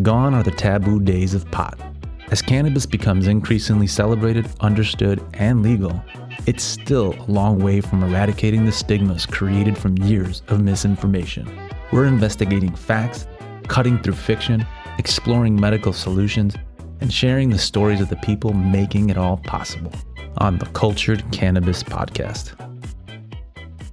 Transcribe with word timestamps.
Gone 0.00 0.32
are 0.32 0.42
the 0.42 0.50
taboo 0.50 1.00
days 1.00 1.34
of 1.34 1.48
pot. 1.50 1.78
As 2.30 2.40
cannabis 2.40 2.86
becomes 2.86 3.26
increasingly 3.26 3.86
celebrated, 3.86 4.48
understood, 4.60 5.22
and 5.34 5.62
legal, 5.62 6.02
it's 6.46 6.64
still 6.64 7.14
a 7.14 7.30
long 7.30 7.58
way 7.58 7.82
from 7.82 8.02
eradicating 8.02 8.64
the 8.64 8.72
stigmas 8.72 9.26
created 9.26 9.76
from 9.76 9.98
years 9.98 10.40
of 10.48 10.62
misinformation. 10.62 11.46
We're 11.92 12.06
investigating 12.06 12.74
facts, 12.74 13.26
cutting 13.68 13.98
through 13.98 14.14
fiction, 14.14 14.66
exploring 14.96 15.60
medical 15.60 15.92
solutions, 15.92 16.56
and 17.02 17.12
sharing 17.12 17.50
the 17.50 17.58
stories 17.58 18.00
of 18.00 18.08
the 18.08 18.16
people 18.16 18.54
making 18.54 19.10
it 19.10 19.18
all 19.18 19.36
possible 19.36 19.92
on 20.38 20.56
the 20.56 20.66
Cultured 20.66 21.22
Cannabis 21.32 21.82
Podcast. 21.82 22.58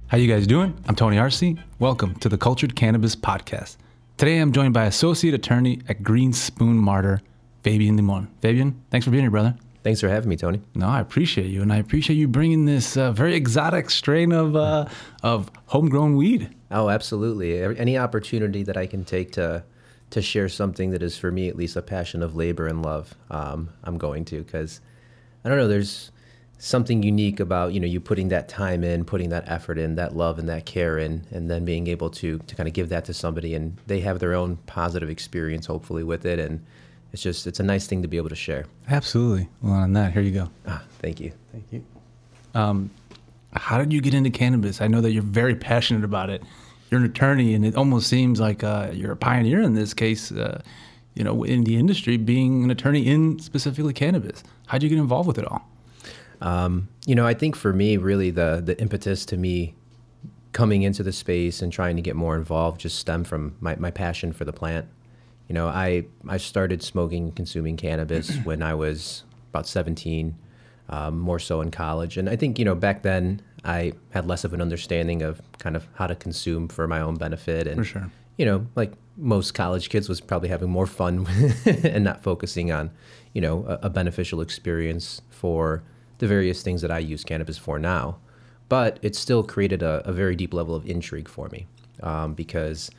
How 0.06 0.16
you 0.16 0.32
guys 0.32 0.46
doing? 0.46 0.74
I'm 0.88 0.96
Tony 0.96 1.18
Arce. 1.18 1.44
Welcome 1.78 2.14
to 2.20 2.30
the 2.30 2.38
Cultured 2.38 2.74
Cannabis 2.74 3.14
Podcast. 3.14 3.76
Today 4.20 4.36
I'm 4.36 4.52
joined 4.52 4.74
by 4.74 4.84
Associate 4.84 5.32
Attorney 5.32 5.80
at 5.88 6.02
Greenspoon 6.02 6.74
Marder, 6.78 7.22
Fabian 7.62 7.96
Limon. 7.96 8.28
Fabian, 8.42 8.78
thanks 8.90 9.06
for 9.06 9.10
being 9.10 9.22
here, 9.22 9.30
brother. 9.30 9.54
Thanks 9.82 9.98
for 9.98 10.10
having 10.10 10.28
me, 10.28 10.36
Tony. 10.36 10.60
No, 10.74 10.88
I 10.88 11.00
appreciate 11.00 11.46
you, 11.46 11.62
and 11.62 11.72
I 11.72 11.78
appreciate 11.78 12.16
you 12.16 12.28
bringing 12.28 12.66
this 12.66 12.98
uh, 12.98 13.12
very 13.12 13.34
exotic 13.34 13.88
strain 13.88 14.30
of 14.32 14.56
uh, 14.56 14.90
of 15.22 15.50
homegrown 15.68 16.16
weed. 16.16 16.54
Oh, 16.70 16.90
absolutely. 16.90 17.62
Any 17.62 17.96
opportunity 17.96 18.62
that 18.62 18.76
I 18.76 18.86
can 18.86 19.06
take 19.06 19.32
to 19.32 19.64
to 20.10 20.20
share 20.20 20.50
something 20.50 20.90
that 20.90 21.02
is 21.02 21.16
for 21.16 21.32
me 21.32 21.48
at 21.48 21.56
least 21.56 21.76
a 21.76 21.80
passion 21.80 22.22
of 22.22 22.36
labor 22.36 22.66
and 22.66 22.82
love, 22.82 23.14
um, 23.30 23.70
I'm 23.84 23.96
going 23.96 24.26
to 24.26 24.42
because 24.42 24.82
I 25.46 25.48
don't 25.48 25.56
know. 25.56 25.66
There's 25.66 26.12
something 26.60 27.02
unique 27.02 27.40
about 27.40 27.72
you 27.72 27.80
know 27.80 27.86
you 27.86 27.98
putting 28.00 28.28
that 28.28 28.48
time 28.48 28.84
in, 28.84 29.04
putting 29.04 29.30
that 29.30 29.44
effort 29.48 29.78
in, 29.78 29.96
that 29.96 30.14
love 30.14 30.38
and 30.38 30.48
that 30.48 30.66
care 30.66 30.98
in, 30.98 31.24
and 31.32 31.50
then 31.50 31.64
being 31.64 31.88
able 31.88 32.10
to 32.10 32.38
to 32.38 32.54
kind 32.54 32.68
of 32.68 32.74
give 32.74 32.90
that 32.90 33.04
to 33.06 33.14
somebody, 33.14 33.54
and 33.54 33.76
they 33.86 34.00
have 34.00 34.20
their 34.20 34.34
own 34.34 34.56
positive 34.66 35.10
experience, 35.10 35.66
hopefully, 35.66 36.04
with 36.04 36.24
it, 36.24 36.38
and 36.38 36.64
it's 37.12 37.22
just 37.22 37.46
it's 37.46 37.58
a 37.58 37.64
nice 37.64 37.86
thing 37.86 38.02
to 38.02 38.08
be 38.08 38.18
able 38.18 38.28
to 38.28 38.36
share. 38.36 38.66
Absolutely. 38.88 39.48
Well, 39.62 39.72
on 39.72 39.94
that, 39.94 40.12
here 40.12 40.22
you 40.22 40.32
go. 40.32 40.50
Ah, 40.66 40.82
thank 41.00 41.18
you. 41.18 41.32
Thank 41.50 41.64
you. 41.72 41.84
Um, 42.54 42.90
how 43.54 43.78
did 43.78 43.92
you 43.92 44.00
get 44.00 44.14
into 44.14 44.30
cannabis? 44.30 44.80
I 44.80 44.86
know 44.86 45.00
that 45.00 45.10
you're 45.10 45.22
very 45.22 45.56
passionate 45.56 46.04
about 46.04 46.30
it. 46.30 46.42
You're 46.90 47.00
an 47.00 47.06
attorney, 47.06 47.54
and 47.54 47.64
it 47.64 47.74
almost 47.74 48.08
seems 48.08 48.38
like 48.38 48.62
uh, 48.62 48.90
you're 48.92 49.12
a 49.12 49.16
pioneer 49.16 49.60
in 49.62 49.74
this 49.74 49.94
case. 49.94 50.30
Uh, 50.30 50.60
you 51.14 51.24
know, 51.24 51.42
in 51.42 51.64
the 51.64 51.76
industry, 51.76 52.16
being 52.16 52.62
an 52.62 52.70
attorney 52.70 53.06
in 53.06 53.40
specifically 53.40 53.92
cannabis. 53.92 54.44
How'd 54.66 54.82
you 54.84 54.88
get 54.88 54.98
involved 54.98 55.26
with 55.26 55.38
it 55.38 55.44
all? 55.44 55.68
Um, 56.40 56.88
you 57.06 57.14
know, 57.14 57.26
I 57.26 57.34
think 57.34 57.56
for 57.56 57.72
me, 57.72 57.96
really 57.96 58.30
the 58.30 58.62
the 58.64 58.80
impetus 58.80 59.24
to 59.26 59.36
me 59.36 59.74
coming 60.52 60.82
into 60.82 61.02
the 61.02 61.12
space 61.12 61.62
and 61.62 61.72
trying 61.72 61.96
to 61.96 62.02
get 62.02 62.16
more 62.16 62.36
involved 62.36 62.80
just 62.80 62.98
stemmed 62.98 63.28
from 63.28 63.54
my, 63.60 63.76
my 63.76 63.90
passion 63.90 64.32
for 64.32 64.44
the 64.44 64.52
plant. 64.52 64.86
You 65.48 65.54
know, 65.54 65.68
I 65.68 66.06
I 66.28 66.38
started 66.38 66.82
smoking 66.82 67.24
and 67.24 67.36
consuming 67.36 67.76
cannabis 67.76 68.36
when 68.44 68.62
I 68.62 68.74
was 68.74 69.24
about 69.50 69.66
17, 69.66 70.36
um, 70.88 71.18
more 71.18 71.38
so 71.38 71.60
in 71.60 71.70
college. 71.70 72.16
And 72.16 72.28
I 72.28 72.36
think, 72.36 72.58
you 72.58 72.64
know, 72.64 72.74
back 72.74 73.02
then 73.02 73.42
I 73.64 73.92
had 74.10 74.26
less 74.26 74.44
of 74.44 74.54
an 74.54 74.60
understanding 74.60 75.22
of 75.22 75.40
kind 75.58 75.76
of 75.76 75.86
how 75.94 76.06
to 76.06 76.14
consume 76.14 76.68
for 76.68 76.86
my 76.86 77.00
own 77.00 77.16
benefit. 77.16 77.66
And, 77.66 77.84
sure. 77.84 78.10
you 78.38 78.46
know, 78.46 78.66
like 78.76 78.92
most 79.16 79.54
college 79.54 79.88
kids 79.88 80.08
was 80.08 80.20
probably 80.20 80.48
having 80.48 80.70
more 80.70 80.86
fun 80.86 81.26
and 81.64 82.04
not 82.04 82.22
focusing 82.22 82.70
on, 82.70 82.90
you 83.34 83.40
know, 83.40 83.64
a, 83.66 83.86
a 83.86 83.90
beneficial 83.90 84.40
experience 84.40 85.20
for 85.30 85.82
the 86.20 86.28
various 86.28 86.62
things 86.62 86.82
that 86.82 86.90
I 86.90 86.98
use 86.98 87.24
cannabis 87.24 87.58
for 87.58 87.78
now. 87.78 88.18
But 88.68 89.00
it 89.02 89.16
still 89.16 89.42
created 89.42 89.82
a, 89.82 90.08
a 90.08 90.12
very 90.12 90.36
deep 90.36 90.54
level 90.54 90.76
of 90.76 90.86
intrigue 90.86 91.28
for 91.28 91.48
me 91.48 91.66
um, 92.02 92.34
because 92.34 92.90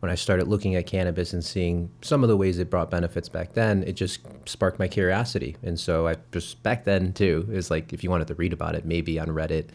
when 0.00 0.10
I 0.10 0.14
started 0.14 0.46
looking 0.48 0.76
at 0.76 0.86
cannabis 0.86 1.32
and 1.32 1.44
seeing 1.44 1.90
some 2.02 2.22
of 2.22 2.28
the 2.28 2.36
ways 2.36 2.58
it 2.58 2.70
brought 2.70 2.90
benefits 2.90 3.28
back 3.28 3.52
then, 3.52 3.82
it 3.82 3.92
just 3.92 4.20
sparked 4.46 4.78
my 4.78 4.88
curiosity. 4.88 5.56
And 5.62 5.78
so 5.78 6.06
I 6.06 6.16
just 6.32 6.62
back 6.62 6.84
then 6.84 7.12
too, 7.12 7.48
is 7.50 7.70
like 7.70 7.92
if 7.92 8.02
you 8.02 8.10
wanted 8.10 8.28
to 8.28 8.34
read 8.36 8.52
about 8.52 8.74
it, 8.74 8.84
maybe 8.84 9.18
on 9.18 9.26
Reddit, 9.28 9.66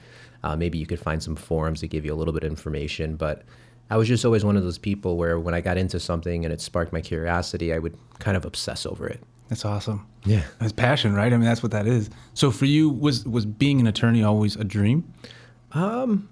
uh, 0.44 0.56
maybe 0.56 0.78
you 0.78 0.86
could 0.86 1.00
find 1.00 1.22
some 1.22 1.36
forums 1.36 1.82
that 1.82 1.88
give 1.88 2.06
you 2.06 2.14
a 2.14 2.16
little 2.16 2.34
bit 2.34 2.44
of 2.44 2.50
information. 2.50 3.16
But 3.16 3.44
I 3.90 3.98
was 3.98 4.08
just 4.08 4.26
always 4.26 4.46
one 4.46 4.58
of 4.58 4.64
those 4.64 4.78
people 4.78 5.18
where 5.18 5.40
when 5.40 5.54
I 5.54 5.62
got 5.62 5.78
into 5.78 6.00
something 6.00 6.46
and 6.46 6.54
it 6.54 6.62
sparked 6.62 6.94
my 6.94 7.02
curiosity, 7.02 7.74
I 7.74 7.80
would 7.80 7.98
kind 8.20 8.38
of 8.38 8.46
obsess 8.46 8.86
over 8.86 9.08
it. 9.08 9.20
That's 9.54 9.66
awesome. 9.66 10.08
Yeah. 10.26 10.42
That's 10.58 10.72
passion, 10.72 11.14
right? 11.14 11.32
I 11.32 11.38
mean, 11.38 11.46
that's 11.46 11.62
what 11.62 11.72
that 11.74 11.86
is. 11.86 12.10
So 12.34 12.50
for 12.50 12.66
you, 12.66 12.90
was 12.90 13.24
was 13.24 13.46
being 13.46 13.80
an 13.80 13.86
attorney 13.86 14.24
always 14.24 14.56
a 14.56 14.64
dream? 14.64 15.14
Um, 15.74 16.28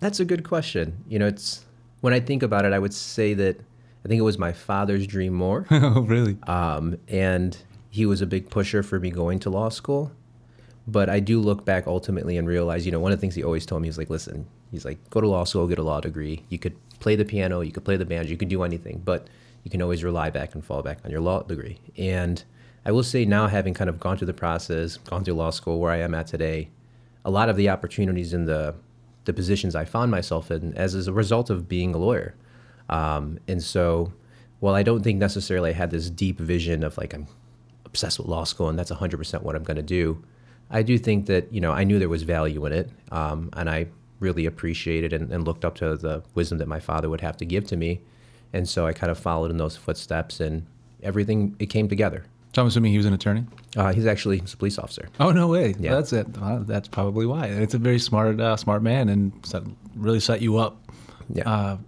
That's 0.00 0.20
a 0.20 0.26
good 0.26 0.44
question. 0.44 1.02
You 1.08 1.18
know, 1.18 1.26
it's 1.26 1.64
when 2.02 2.12
I 2.12 2.20
think 2.20 2.42
about 2.42 2.66
it, 2.66 2.74
I 2.74 2.78
would 2.78 2.92
say 2.92 3.32
that 3.32 3.58
I 4.04 4.08
think 4.08 4.18
it 4.18 4.22
was 4.22 4.36
my 4.36 4.52
father's 4.52 5.06
dream 5.06 5.32
more. 5.32 5.66
oh, 5.70 6.02
really? 6.02 6.36
um, 6.42 6.98
and 7.08 7.56
he 7.88 8.04
was 8.04 8.20
a 8.20 8.26
big 8.26 8.50
pusher 8.50 8.82
for 8.82 9.00
me 9.00 9.10
going 9.10 9.38
to 9.38 9.48
law 9.50 9.70
school. 9.70 10.12
But 10.86 11.08
I 11.08 11.20
do 11.20 11.40
look 11.40 11.64
back 11.64 11.86
ultimately 11.86 12.36
and 12.36 12.46
realize, 12.46 12.84
you 12.84 12.92
know, 12.92 13.00
one 13.00 13.12
of 13.12 13.18
the 13.18 13.20
things 13.22 13.34
he 13.34 13.42
always 13.42 13.64
told 13.64 13.80
me 13.80 13.88
is 13.88 13.96
like, 13.96 14.10
listen, 14.10 14.46
he's 14.70 14.84
like, 14.84 14.98
go 15.08 15.22
to 15.22 15.26
law 15.26 15.44
school, 15.44 15.66
get 15.66 15.78
a 15.78 15.82
law 15.82 16.02
degree. 16.02 16.44
You 16.50 16.58
could 16.58 16.76
play 17.00 17.16
the 17.16 17.24
piano, 17.24 17.62
you 17.62 17.72
could 17.72 17.86
play 17.86 17.96
the 17.96 18.04
banjo, 18.04 18.30
you 18.30 18.36
could 18.36 18.50
do 18.50 18.62
anything, 18.62 19.00
but 19.02 19.26
you 19.64 19.70
can 19.70 19.80
always 19.80 20.04
rely 20.04 20.28
back 20.28 20.54
and 20.54 20.62
fall 20.62 20.82
back 20.82 20.98
on 21.06 21.10
your 21.10 21.22
law 21.22 21.42
degree. 21.42 21.78
And 21.96 22.44
I 22.84 22.92
will 22.92 23.02
say 23.02 23.24
now, 23.24 23.48
having 23.48 23.74
kind 23.74 23.90
of 23.90 24.00
gone 24.00 24.16
through 24.16 24.26
the 24.26 24.34
process, 24.34 24.96
gone 24.96 25.24
through 25.24 25.34
law 25.34 25.50
school 25.50 25.78
where 25.78 25.92
I 25.92 25.98
am 25.98 26.14
at 26.14 26.26
today, 26.26 26.70
a 27.24 27.30
lot 27.30 27.48
of 27.48 27.56
the 27.56 27.68
opportunities 27.68 28.32
in 28.32 28.46
the 28.46 28.74
the 29.24 29.32
positions 29.34 29.76
I 29.76 29.84
found 29.84 30.10
myself 30.10 30.50
in 30.50 30.72
as, 30.72 30.94
as 30.94 31.06
a 31.06 31.12
result 31.12 31.50
of 31.50 31.68
being 31.68 31.94
a 31.94 31.98
lawyer. 31.98 32.34
Um, 32.88 33.38
and 33.46 33.62
so, 33.62 34.14
while 34.60 34.74
I 34.74 34.82
don't 34.82 35.02
think 35.02 35.18
necessarily 35.18 35.70
I 35.70 35.72
had 35.74 35.90
this 35.90 36.08
deep 36.08 36.38
vision 36.38 36.82
of 36.82 36.96
like 36.96 37.12
I'm 37.12 37.26
obsessed 37.84 38.18
with 38.18 38.26
law 38.26 38.44
school 38.44 38.70
and 38.70 38.78
that's 38.78 38.90
100% 38.90 39.42
what 39.42 39.54
I'm 39.54 39.64
going 39.64 39.76
to 39.76 39.82
do, 39.82 40.24
I 40.70 40.82
do 40.82 40.96
think 40.98 41.26
that 41.26 41.52
you 41.52 41.60
know 41.60 41.72
I 41.72 41.84
knew 41.84 41.98
there 41.98 42.08
was 42.08 42.22
value 42.22 42.64
in 42.64 42.72
it, 42.72 42.90
um, 43.12 43.50
and 43.52 43.68
I 43.68 43.88
really 44.20 44.46
appreciated 44.46 45.12
and, 45.12 45.30
and 45.30 45.44
looked 45.44 45.64
up 45.64 45.74
to 45.76 45.96
the 45.96 46.22
wisdom 46.34 46.58
that 46.58 46.68
my 46.68 46.80
father 46.80 47.10
would 47.10 47.20
have 47.20 47.36
to 47.38 47.44
give 47.44 47.66
to 47.66 47.76
me, 47.76 48.00
and 48.52 48.68
so 48.68 48.86
I 48.86 48.92
kind 48.92 49.10
of 49.10 49.18
followed 49.18 49.50
in 49.50 49.58
those 49.58 49.76
footsteps, 49.76 50.40
and 50.40 50.66
everything 51.02 51.54
it 51.58 51.66
came 51.66 51.88
together. 51.88 52.24
So 52.54 52.62
I'm 52.62 52.68
assuming 52.68 52.92
he 52.92 52.96
was 52.96 53.06
an 53.06 53.12
attorney. 53.12 53.44
Uh, 53.76 53.92
he's 53.92 54.06
actually 54.06 54.38
he's 54.38 54.54
a 54.54 54.56
police 54.56 54.78
officer. 54.78 55.08
Oh 55.20 55.30
no 55.30 55.48
way! 55.48 55.74
Yeah. 55.78 55.94
That's 55.94 56.12
it. 56.12 56.26
That's 56.66 56.88
probably 56.88 57.26
why. 57.26 57.46
It's 57.46 57.74
a 57.74 57.78
very 57.78 57.98
smart, 57.98 58.40
uh, 58.40 58.56
smart 58.56 58.82
man, 58.82 59.08
and 59.08 59.32
set, 59.44 59.62
really 59.94 60.20
set 60.20 60.40
you 60.40 60.56
up. 60.56 60.90
Yeah. 61.32 61.48
Uh, 61.48 61.78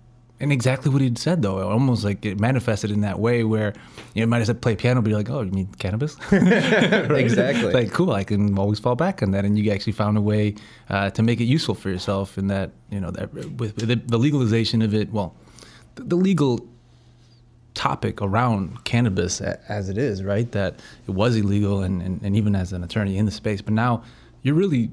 and 0.41 0.53
exactly 0.53 0.91
what 0.91 1.03
he'd 1.03 1.19
said 1.19 1.43
though, 1.43 1.69
almost 1.69 2.03
like 2.03 2.25
it 2.25 2.41
manifested 2.41 2.91
in 2.91 3.03
that 3.03 3.19
way 3.19 3.45
where 3.45 3.75
you 4.15 4.23
know, 4.23 4.27
might 4.27 4.39
have 4.39 4.47
said 4.47 4.63
play 4.63 4.75
piano, 4.75 5.03
but 5.03 5.11
you're 5.11 5.19
like, 5.19 5.29
oh, 5.29 5.43
you 5.43 5.51
mean 5.51 5.69
cannabis? 5.79 6.17
Exactly. 6.33 7.73
like 7.73 7.93
cool, 7.93 8.13
I 8.13 8.25
can 8.25 8.59
always 8.59 8.79
fall 8.79 8.97
back 8.97 9.23
on 9.23 9.33
that, 9.33 9.45
and 9.45 9.59
you 9.59 9.71
actually 9.71 9.93
found 9.93 10.17
a 10.17 10.21
way 10.21 10.55
uh, 10.89 11.11
to 11.11 11.23
make 11.23 11.41
it 11.41 11.45
useful 11.45 11.75
for 11.75 11.91
yourself. 11.91 12.39
And 12.39 12.51
that 12.51 12.71
you 12.91 13.01
know 13.01 13.11
that 13.11 13.33
with 13.33 13.77
the, 13.77 13.97
the 13.97 14.19
legalization 14.19 14.81
of 14.81 14.95
it, 14.95 15.13
well, 15.13 15.37
the, 15.97 16.05
the 16.05 16.17
legal 16.17 16.67
topic 17.75 18.21
around 18.21 18.85
cannabis 18.85 19.41
as 19.41 19.89
it 19.89 19.97
is, 19.97 20.23
right? 20.23 20.51
That 20.53 20.81
it 21.07 21.13
was 21.13 21.37
illegal, 21.37 21.83
and, 21.83 22.03
and, 22.03 22.21
and 22.23 22.37
even 22.37 22.55
as 22.57 22.73
an 22.73 22.83
attorney 22.83 23.17
in 23.17 23.27
the 23.27 23.33
space, 23.33 23.63
but 23.63 23.75
now 23.75 24.03
you're 24.43 24.55
really 24.55 24.91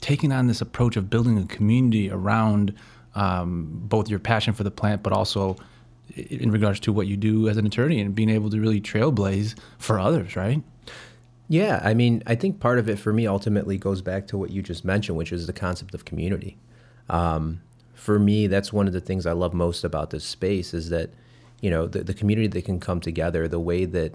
taking 0.00 0.32
on 0.32 0.46
this 0.46 0.60
approach 0.60 0.96
of 0.96 1.08
building 1.08 1.38
a 1.38 1.46
community 1.46 2.10
around 2.10 2.74
um, 3.14 3.68
both 3.84 4.08
your 4.08 4.18
passion 4.18 4.52
for 4.52 4.64
the 4.64 4.70
plant, 4.70 5.02
but 5.02 5.12
also 5.12 5.56
in 6.16 6.50
regards 6.50 6.80
to 6.80 6.92
what 6.92 7.06
you 7.06 7.16
do 7.16 7.48
as 7.48 7.56
an 7.56 7.66
attorney 7.66 8.00
and 8.00 8.14
being 8.14 8.28
able 8.28 8.50
to 8.50 8.60
really 8.60 8.80
trailblaze 8.80 9.54
for 9.78 9.98
others, 9.98 10.36
right? 10.36 10.62
Yeah, 11.48 11.80
I 11.84 11.94
mean, 11.94 12.22
I 12.26 12.34
think 12.34 12.60
part 12.60 12.78
of 12.78 12.88
it 12.88 12.98
for 12.98 13.12
me 13.12 13.26
ultimately 13.26 13.76
goes 13.78 14.02
back 14.02 14.26
to 14.28 14.38
what 14.38 14.50
you 14.50 14.62
just 14.62 14.84
mentioned, 14.84 15.18
which 15.18 15.32
is 15.32 15.46
the 15.46 15.52
concept 15.52 15.94
of 15.94 16.04
community. 16.04 16.56
Um, 17.08 17.60
for 17.94 18.18
me, 18.18 18.46
that's 18.46 18.72
one 18.72 18.86
of 18.86 18.92
the 18.92 19.00
things 19.00 19.26
I 19.26 19.32
love 19.32 19.52
most 19.52 19.84
about 19.84 20.10
this 20.10 20.24
space 20.24 20.74
is 20.74 20.88
that, 20.88 21.10
you 21.62 21.70
know, 21.70 21.86
the, 21.86 22.04
the 22.04 22.12
community 22.12 22.48
that 22.48 22.64
can 22.66 22.78
come 22.78 23.00
together, 23.00 23.48
the 23.48 23.60
way 23.60 23.86
that 23.86 24.12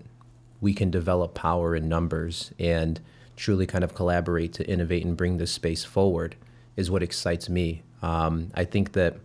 we 0.61 0.73
can 0.73 0.91
develop 0.91 1.33
power 1.33 1.75
in 1.75 1.87
numbers 1.89 2.51
and 2.59 2.99
truly 3.35 3.65
kind 3.65 3.83
of 3.83 3.95
collaborate 3.95 4.51
to 4.53 4.67
innovate 4.69 5.05
and 5.05 5.15
bring 5.15 5.37
this 5.37 5.51
space 5.51 5.83
forward 5.83 6.35
is 6.75 6.91
what 6.91 7.01
excites 7.01 7.47
me. 7.47 7.83
Um, 8.01 8.51
I 8.53 8.65
think 8.65 8.91
that 8.91 9.15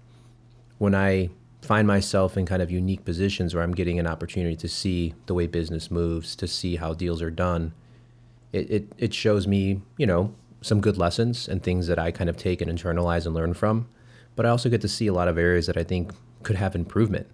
when 0.79 0.95
I 0.95 1.31
find 1.63 1.87
myself 1.87 2.37
in 2.37 2.47
kind 2.47 2.63
of 2.63 2.71
unique 2.71 3.05
positions 3.05 3.55
where 3.55 3.63
I'm 3.65 3.75
getting 3.75 3.99
an 3.99 4.07
opportunity 4.07 4.57
to 4.57 4.69
see 4.69 5.15
the 5.27 5.35
way 5.35 5.47
business 5.47 5.91
moves, 5.91 6.37
to 6.37 6.47
see 6.47 6.77
how 6.77 6.95
deals 6.95 7.21
are 7.23 7.31
done, 7.31 7.73
it, 8.53 8.71
it, 8.71 8.93
it 8.99 9.15
shows 9.15 9.47
me, 9.47 9.83
you 9.97 10.07
know, 10.07 10.33
some 10.61 10.81
good 10.81 10.97
lessons 10.97 11.49
and 11.49 11.63
things 11.63 11.89
that 11.89 11.99
I 11.99 12.13
kind 12.13 12.31
of 12.31 12.37
take 12.37 12.61
and 12.61 12.71
internalize 12.71 13.27
and 13.27 13.35
learn 13.35 13.55
from. 13.55 13.89
But 14.37 14.47
I 14.47 14.51
also 14.51 14.69
get 14.69 14.81
to 14.83 14.89
see 14.89 15.09
a 15.09 15.13
lot 15.13 15.29
of 15.29 15.39
areas 15.39 15.67
that 15.67 15.77
I 15.77 15.83
think 15.83 16.13
could 16.43 16.57
have 16.57 16.75
improvement. 16.77 17.27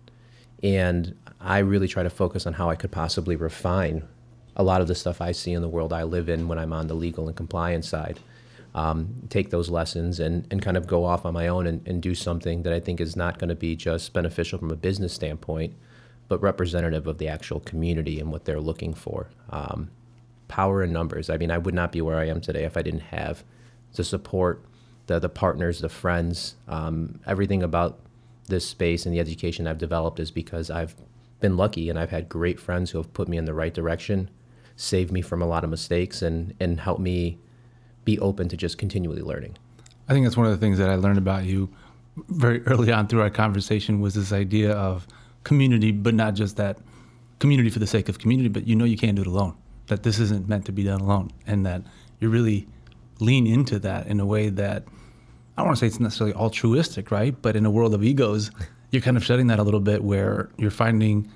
And 0.62 1.16
I 1.40 1.58
really 1.58 1.88
try 1.88 2.02
to 2.02 2.10
focus 2.10 2.46
on 2.46 2.54
how 2.54 2.68
I 2.68 2.74
could 2.74 2.90
possibly 2.90 3.36
refine 3.36 4.06
a 4.56 4.62
lot 4.62 4.80
of 4.80 4.88
the 4.88 4.94
stuff 4.94 5.20
I 5.20 5.32
see 5.32 5.52
in 5.52 5.62
the 5.62 5.68
world 5.68 5.92
I 5.92 6.02
live 6.02 6.28
in 6.28 6.48
when 6.48 6.58
I'm 6.58 6.72
on 6.72 6.88
the 6.88 6.94
legal 6.94 7.28
and 7.28 7.36
compliance 7.36 7.88
side. 7.88 8.18
Um, 8.74 9.14
take 9.28 9.50
those 9.50 9.70
lessons 9.70 10.20
and, 10.20 10.46
and 10.50 10.60
kind 10.60 10.76
of 10.76 10.86
go 10.86 11.04
off 11.04 11.24
on 11.24 11.32
my 11.32 11.48
own 11.48 11.66
and, 11.66 11.86
and 11.86 12.02
do 12.02 12.14
something 12.14 12.62
that 12.64 12.72
I 12.72 12.80
think 12.80 13.00
is 13.00 13.16
not 13.16 13.38
going 13.38 13.48
to 13.48 13.54
be 13.54 13.76
just 13.76 14.12
beneficial 14.12 14.58
from 14.58 14.70
a 14.70 14.76
business 14.76 15.12
standpoint, 15.12 15.74
but 16.28 16.42
representative 16.42 17.06
of 17.06 17.18
the 17.18 17.28
actual 17.28 17.60
community 17.60 18.20
and 18.20 18.30
what 18.30 18.44
they're 18.44 18.60
looking 18.60 18.94
for. 18.94 19.30
Um, 19.50 19.90
power 20.48 20.82
in 20.82 20.92
numbers. 20.92 21.30
I 21.30 21.36
mean, 21.36 21.50
I 21.50 21.58
would 21.58 21.74
not 21.74 21.92
be 21.92 22.00
where 22.00 22.18
I 22.18 22.26
am 22.26 22.40
today 22.40 22.64
if 22.64 22.76
I 22.76 22.82
didn't 22.82 23.00
have 23.00 23.44
the 23.94 24.04
support, 24.04 24.62
the 25.06 25.18
the 25.18 25.28
partners, 25.28 25.80
the 25.80 25.88
friends, 25.88 26.56
um, 26.66 27.20
everything 27.26 27.62
about 27.62 27.98
this 28.48 28.66
space 28.66 29.06
and 29.06 29.14
the 29.14 29.20
education 29.20 29.66
I've 29.66 29.78
developed 29.78 30.18
is 30.20 30.30
because 30.30 30.70
I've 30.70 30.94
been 31.40 31.56
lucky 31.56 31.88
and 31.88 31.98
I've 31.98 32.10
had 32.10 32.28
great 32.28 32.58
friends 32.58 32.90
who 32.90 32.98
have 32.98 33.12
put 33.12 33.28
me 33.28 33.36
in 33.36 33.44
the 33.44 33.54
right 33.54 33.72
direction, 33.72 34.30
saved 34.76 35.12
me 35.12 35.22
from 35.22 35.40
a 35.42 35.46
lot 35.46 35.64
of 35.64 35.70
mistakes, 35.70 36.22
and 36.22 36.54
and 36.58 36.80
helped 36.80 37.00
me 37.00 37.38
be 38.04 38.18
open 38.18 38.48
to 38.48 38.56
just 38.56 38.78
continually 38.78 39.22
learning. 39.22 39.56
I 40.08 40.12
think 40.12 40.24
that's 40.24 40.36
one 40.36 40.46
of 40.46 40.52
the 40.52 40.58
things 40.58 40.78
that 40.78 40.88
I 40.88 40.94
learned 40.94 41.18
about 41.18 41.44
you 41.44 41.68
very 42.28 42.62
early 42.66 42.90
on 42.90 43.06
through 43.06 43.20
our 43.20 43.30
conversation 43.30 44.00
was 44.00 44.14
this 44.14 44.32
idea 44.32 44.72
of 44.72 45.06
community, 45.44 45.92
but 45.92 46.14
not 46.14 46.34
just 46.34 46.56
that 46.56 46.78
community 47.38 47.70
for 47.70 47.78
the 47.78 47.86
sake 47.86 48.08
of 48.08 48.18
community, 48.18 48.48
but 48.48 48.66
you 48.66 48.74
know 48.74 48.84
you 48.84 48.96
can't 48.96 49.16
do 49.16 49.22
it 49.22 49.28
alone. 49.28 49.56
That 49.86 50.02
this 50.02 50.18
isn't 50.18 50.48
meant 50.48 50.66
to 50.66 50.72
be 50.72 50.82
done 50.82 51.00
alone, 51.00 51.30
and 51.46 51.64
that 51.66 51.82
you 52.20 52.28
really 52.28 52.66
lean 53.20 53.46
into 53.46 53.78
that 53.80 54.06
in 54.06 54.20
a 54.20 54.26
way 54.26 54.48
that 54.48 54.84
I 55.58 55.62
don't 55.62 55.66
want 55.66 55.78
to 55.78 55.80
say 55.80 55.86
it's 55.88 55.98
necessarily 55.98 56.36
altruistic, 56.36 57.10
right? 57.10 57.34
But 57.42 57.56
in 57.56 57.66
a 57.66 57.70
world 57.70 57.92
of 57.92 58.04
egos, 58.04 58.52
you're 58.92 59.02
kind 59.02 59.16
of 59.16 59.24
shedding 59.24 59.48
that 59.48 59.58
a 59.58 59.64
little 59.64 59.80
bit, 59.80 60.04
where 60.04 60.50
you're 60.56 60.70
finding, 60.70 61.28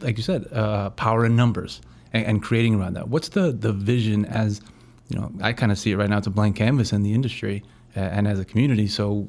like 0.00 0.16
you 0.16 0.22
said, 0.22 0.50
uh, 0.54 0.88
power 0.88 1.26
in 1.26 1.36
numbers 1.36 1.82
and, 2.14 2.24
and 2.24 2.42
creating 2.42 2.76
around 2.76 2.94
that. 2.94 3.08
What's 3.08 3.28
the 3.28 3.52
the 3.52 3.74
vision 3.74 4.24
as 4.24 4.62
you 5.08 5.18
know? 5.18 5.30
I 5.42 5.52
kind 5.52 5.70
of 5.70 5.78
see 5.78 5.90
it 5.90 5.98
right 5.98 6.08
now. 6.08 6.16
It's 6.16 6.26
a 6.26 6.30
blank 6.30 6.56
canvas 6.56 6.94
in 6.94 7.02
the 7.02 7.12
industry 7.12 7.62
and 7.94 8.26
as 8.26 8.40
a 8.40 8.44
community. 8.46 8.86
So 8.86 9.28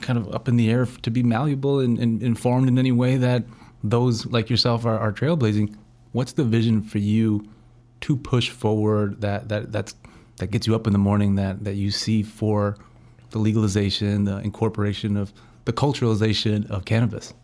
kind 0.00 0.18
of 0.18 0.34
up 0.34 0.48
in 0.48 0.56
the 0.56 0.68
air 0.68 0.84
to 1.02 1.10
be 1.12 1.22
malleable 1.22 1.78
and, 1.78 2.00
and 2.00 2.20
informed 2.20 2.66
in 2.66 2.80
any 2.80 2.90
way 2.90 3.16
that 3.16 3.44
those 3.84 4.26
like 4.26 4.50
yourself 4.50 4.86
are, 4.86 4.98
are 4.98 5.12
trailblazing. 5.12 5.76
What's 6.10 6.32
the 6.32 6.42
vision 6.42 6.82
for 6.82 6.98
you 6.98 7.48
to 8.00 8.16
push 8.16 8.50
forward 8.50 9.20
that 9.20 9.48
that 9.50 9.70
that's 9.70 9.94
that 10.38 10.48
gets 10.48 10.66
you 10.66 10.74
up 10.74 10.88
in 10.88 10.92
the 10.92 10.98
morning 10.98 11.36
that 11.36 11.62
that 11.62 11.74
you 11.76 11.92
see 11.92 12.24
for 12.24 12.76
the 13.30 13.38
legalization, 13.38 14.24
the 14.24 14.38
incorporation 14.38 15.16
of 15.16 15.32
the 15.64 15.72
culturalization 15.72 16.68
of 16.70 16.84
cannabis? 16.84 17.34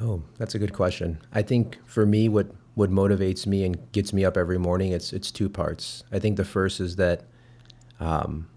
Oh, 0.00 0.22
that's 0.36 0.54
a 0.54 0.58
good 0.58 0.72
question. 0.72 1.18
I 1.32 1.42
think 1.42 1.78
for 1.86 2.06
me, 2.06 2.28
what 2.28 2.50
what 2.74 2.90
motivates 2.90 3.44
me 3.44 3.64
and 3.64 3.90
gets 3.90 4.12
me 4.12 4.24
up 4.24 4.36
every 4.36 4.58
morning, 4.58 4.92
it's 4.92 5.12
it's 5.12 5.32
two 5.32 5.48
parts. 5.48 6.04
I 6.12 6.20
think 6.20 6.36
the 6.36 6.44
first 6.44 6.80
is 6.80 6.96
that 6.96 7.24
um, 7.98 8.48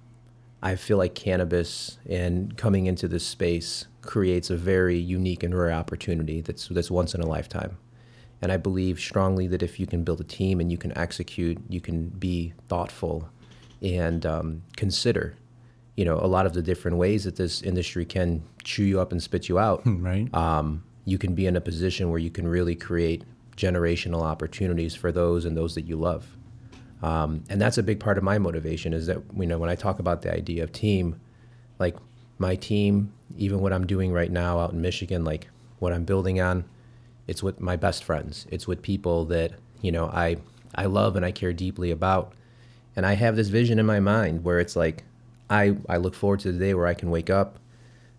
I 0.62 0.75
feel 0.75 0.97
like 0.97 1.15
cannabis 1.15 1.97
and 2.07 2.56
coming 2.56 2.85
into 2.85 3.07
this 3.07 3.25
space 3.25 3.88
creates 4.01 4.51
a 4.51 4.57
very 4.57 4.97
unique 4.97 5.41
and 5.41 5.57
rare 5.57 5.71
opportunity 5.71 6.41
that's 6.41 6.68
that's 6.68 6.91
once 6.91 7.15
in 7.15 7.21
a 7.21 7.25
lifetime. 7.25 7.77
And 8.44 8.51
I 8.51 8.57
believe 8.57 9.00
strongly 9.00 9.47
that 9.47 9.63
if 9.63 9.79
you 9.79 9.88
can 9.88 10.03
build 10.03 10.21
a 10.21 10.23
team 10.23 10.59
and 10.59 10.71
you 10.71 10.77
can 10.77 10.95
execute, 10.97 11.59
you 11.69 11.81
can 11.81 12.09
be 12.09 12.53
thoughtful 12.68 13.29
and 13.81 14.25
um, 14.25 14.63
consider, 14.75 15.35
you 15.96 16.06
know, 16.06 16.18
a 16.18 16.28
lot 16.28 16.46
of 16.46 16.54
the 16.54 16.62
different 16.62 16.98
ways 16.98 17.26
that 17.26 17.36
this 17.36 17.62
industry 17.62 18.06
can 18.06 18.44
chew 18.64 18.84
you 18.84 19.00
up 19.00 19.12
and 19.12 19.22
spit 19.22 19.50
you 19.50 19.60
out. 19.60 19.84
Right. 19.86 20.34
Um, 20.34 20.84
you 21.06 21.18
can 21.18 21.36
be 21.36 21.46
in 21.46 21.56
a 21.56 21.62
position 21.62 22.10
where 22.10 22.20
you 22.20 22.30
can 22.30 22.48
really 22.48 22.76
create 22.76 23.24
generational 23.58 24.22
opportunities 24.22 24.96
for 24.96 25.12
those 25.12 25.46
and 25.46 25.56
those 25.58 25.76
that 25.76 25.84
you 25.84 25.96
love. 25.96 26.38
Um, 27.02 27.44
and 27.50 27.60
that's 27.60 27.78
a 27.78 27.84
big 27.84 28.00
part 28.00 28.18
of 28.18 28.24
my 28.24 28.38
motivation 28.38 28.94
is 28.94 29.08
that 29.08 29.18
you 29.36 29.48
know 29.48 29.58
when 29.58 29.70
I 29.70 29.76
talk 29.76 30.00
about 30.00 30.22
the 30.22 30.34
idea 30.34 30.64
of 30.64 30.72
team, 30.72 31.20
like 31.80 31.96
my 32.38 32.56
team, 32.56 33.12
even 33.38 33.60
what 33.60 33.74
I'm 33.74 33.88
doing 33.88 34.12
right 34.12 34.32
now 34.32 34.60
out 34.60 34.72
in 34.72 34.82
Michigan, 34.82 35.24
like 35.24 35.48
what 35.80 35.94
I'm 35.94 36.06
building 36.06 36.40
on, 36.40 36.66
it's 37.28 37.42
with 37.42 37.60
my 37.60 37.76
best 37.76 38.04
friends. 38.04 38.46
It's 38.52 38.68
with 38.68 38.82
people 38.82 39.26
that 39.26 39.54
you 39.82 39.92
know 39.92 40.08
I 40.08 40.38
I 40.76 40.86
love 40.86 41.16
and 41.16 41.26
I 41.26 41.32
care 41.32 41.54
deeply 41.54 41.92
about, 41.92 42.34
and 42.96 43.06
I 43.06 43.14
have 43.14 43.36
this 43.36 43.48
vision 43.48 43.80
in 43.80 43.86
my 43.86 44.00
mind 44.00 44.44
where 44.44 44.60
it's 44.60 44.76
like 44.76 45.04
I 45.51 45.75
I 45.88 45.98
look 45.98 46.15
forward 46.15 46.39
to 46.42 46.51
the 46.51 46.57
day 46.57 46.74
where 46.74 46.88
I 46.88 46.94
can 46.95 47.12
wake 47.12 47.30
up, 47.30 47.59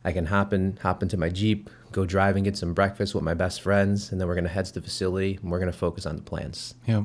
I 0.05 0.12
can 0.12 0.26
hop 0.26 0.52
in 0.52 0.79
hop 0.82 1.02
into 1.02 1.17
my 1.17 1.31
Jeep, 1.31 1.70
go 1.90 2.05
drive 2.06 2.37
and 2.37 2.44
get 2.44 2.56
some 2.56 2.75
breakfast 2.75 3.14
with 3.14 3.25
my 3.25 3.34
best 3.34 3.61
friends, 3.61 4.12
and 4.12 4.20
then 4.20 4.29
we're 4.29 4.37
gonna 4.37 4.49
head 4.49 4.67
to 4.67 4.75
the 4.75 4.82
facility 4.82 5.38
and 5.43 5.50
we're 5.50 5.58
gonna 5.58 5.73
focus 5.73 6.06
on 6.06 6.17
the 6.17 6.23
plants. 6.23 6.75
Yeah 6.87 7.05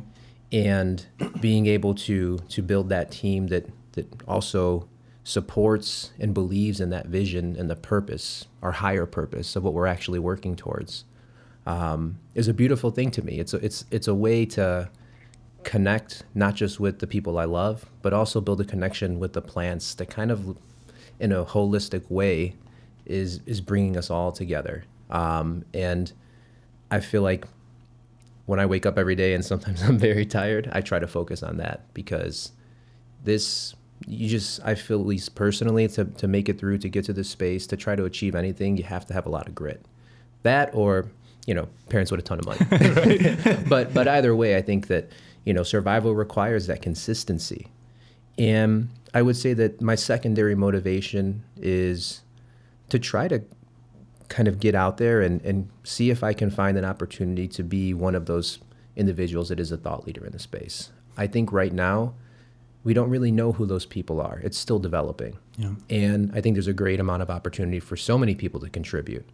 and 0.52 1.06
being 1.42 1.68
able 1.68 1.94
to 1.94 2.38
to 2.50 2.62
build 2.62 2.90
that 2.90 3.12
team 3.12 3.48
that 3.48 3.70
that 3.94 4.08
also 4.28 4.88
supports 5.24 6.12
and 6.20 6.34
believes 6.34 6.80
in 6.80 6.90
that 6.90 7.08
vision 7.08 7.56
and 7.58 7.70
the 7.70 7.76
purpose, 7.76 8.46
our 8.62 8.72
higher 8.72 9.06
purpose 9.06 9.56
of 9.58 9.64
what 9.64 9.74
we're 9.74 9.88
actually 9.88 10.20
working 10.20 10.56
towards, 10.56 11.04
um, 11.66 12.18
is 12.34 12.48
a 12.48 12.54
beautiful 12.54 12.92
thing 12.92 13.12
to 13.12 13.22
me. 13.22 13.40
It's 13.40 13.54
a, 13.54 13.58
it's 13.58 13.86
it's 13.92 14.08
a 14.08 14.16
way 14.16 14.46
to 14.46 14.90
connect 15.68 16.24
not 16.34 16.56
just 16.56 16.80
with 16.80 17.00
the 17.00 17.08
people 17.08 17.38
I 17.38 17.44
love, 17.44 17.86
but 18.02 18.14
also 18.14 18.40
build 18.40 18.62
a 18.62 18.64
connection 18.64 19.20
with 19.20 19.34
the 19.34 19.42
plants 19.42 19.94
that 19.96 20.10
kind 20.10 20.32
of, 20.32 20.58
in 21.20 21.34
a 21.34 21.44
holistic 21.44 22.10
way, 22.10 22.56
is 23.06 23.42
is 23.46 23.60
bringing 23.60 23.98
us 23.98 24.10
all 24.10 24.32
together. 24.32 24.86
Um, 25.10 25.66
and 25.74 26.14
I 26.90 27.02
feel 27.02 27.22
like 27.22 27.46
when 28.46 28.62
I 28.62 28.66
wake 28.66 28.86
up 28.86 28.98
every 28.98 29.16
day 29.16 29.34
and 29.34 29.44
sometimes 29.44 29.84
I'm 29.88 29.98
very 29.98 30.26
tired, 30.26 30.70
I 30.72 30.80
try 30.80 31.00
to 31.00 31.08
focus 31.08 31.44
on 31.44 31.58
that 31.58 31.94
because 31.94 32.54
this 33.26 33.76
you 34.08 34.30
just 34.30 34.62
I 34.64 34.74
feel 34.76 35.02
at 35.02 35.06
least 35.06 35.36
personally 35.36 35.90
to 35.90 36.06
to 36.06 36.28
make 36.30 36.48
it 36.48 36.58
through 36.58 36.78
to 36.78 36.88
get 36.88 37.04
to 37.06 37.14
this 37.14 37.30
space 37.30 37.68
to 37.68 37.76
try 37.76 37.98
to 37.98 38.06
achieve 38.06 38.36
anything, 38.36 38.78
you 38.78 38.86
have 38.86 39.06
to 39.08 39.14
have 39.14 39.26
a 39.26 39.30
lot 39.30 39.50
of 39.50 39.54
grit. 39.54 39.86
That 40.44 40.74
or 40.74 41.08
you 41.46 41.54
know 41.54 41.68
parents 41.90 42.10
with 42.10 42.22
a 42.22 42.24
ton 42.24 42.40
of 42.40 42.46
money. 42.46 42.62
but 43.68 43.94
but 43.94 44.08
either 44.08 44.34
way, 44.34 44.56
I 44.56 44.62
think 44.62 44.88
that 44.88 45.10
you 45.48 45.54
know 45.54 45.64
survival 45.64 46.14
requires 46.14 46.68
that 46.68 46.82
consistency, 46.82 47.68
and 48.38 48.90
I 49.14 49.22
would 49.22 49.38
say 49.38 49.54
that 49.54 49.82
my 49.82 49.96
secondary 49.96 50.56
motivation 50.56 51.44
is 51.56 52.22
to 52.90 53.00
try 53.00 53.30
to 53.30 53.42
kind 54.28 54.50
of 54.50 54.60
get 54.60 54.76
out 54.76 54.98
there 54.98 55.22
and, 55.22 55.42
and 55.44 55.70
see 55.86 56.10
if 56.10 56.22
I 56.22 56.34
can 56.34 56.52
find 56.52 56.78
an 56.78 56.84
opportunity 56.84 57.48
to 57.48 57.64
be 57.64 57.94
one 57.94 58.14
of 58.14 58.26
those 58.26 58.60
individuals 58.98 59.48
that 59.48 59.58
is 59.58 59.72
a 59.72 59.78
thought 59.78 60.06
leader 60.06 60.26
in 60.26 60.34
the 60.34 60.40
space. 60.40 60.92
I 61.16 61.28
think 61.28 61.54
right 61.54 61.72
now, 61.72 62.14
we 62.84 62.94
don't 62.94 63.10
really 63.10 63.32
know 63.32 63.54
who 63.54 63.66
those 63.66 63.86
people 63.86 64.20
are. 64.20 64.42
It's 64.44 64.58
still 64.58 64.80
developing. 64.80 65.38
Yeah. 65.58 65.76
And 65.90 66.32
I 66.36 66.42
think 66.42 66.56
there's 66.56 66.68
a 66.68 66.74
great 66.74 67.00
amount 67.00 67.22
of 67.22 67.30
opportunity 67.30 67.80
for 67.80 67.96
so 67.96 68.18
many 68.18 68.36
people 68.36 68.60
to 68.60 68.70
contribute. 68.70 69.26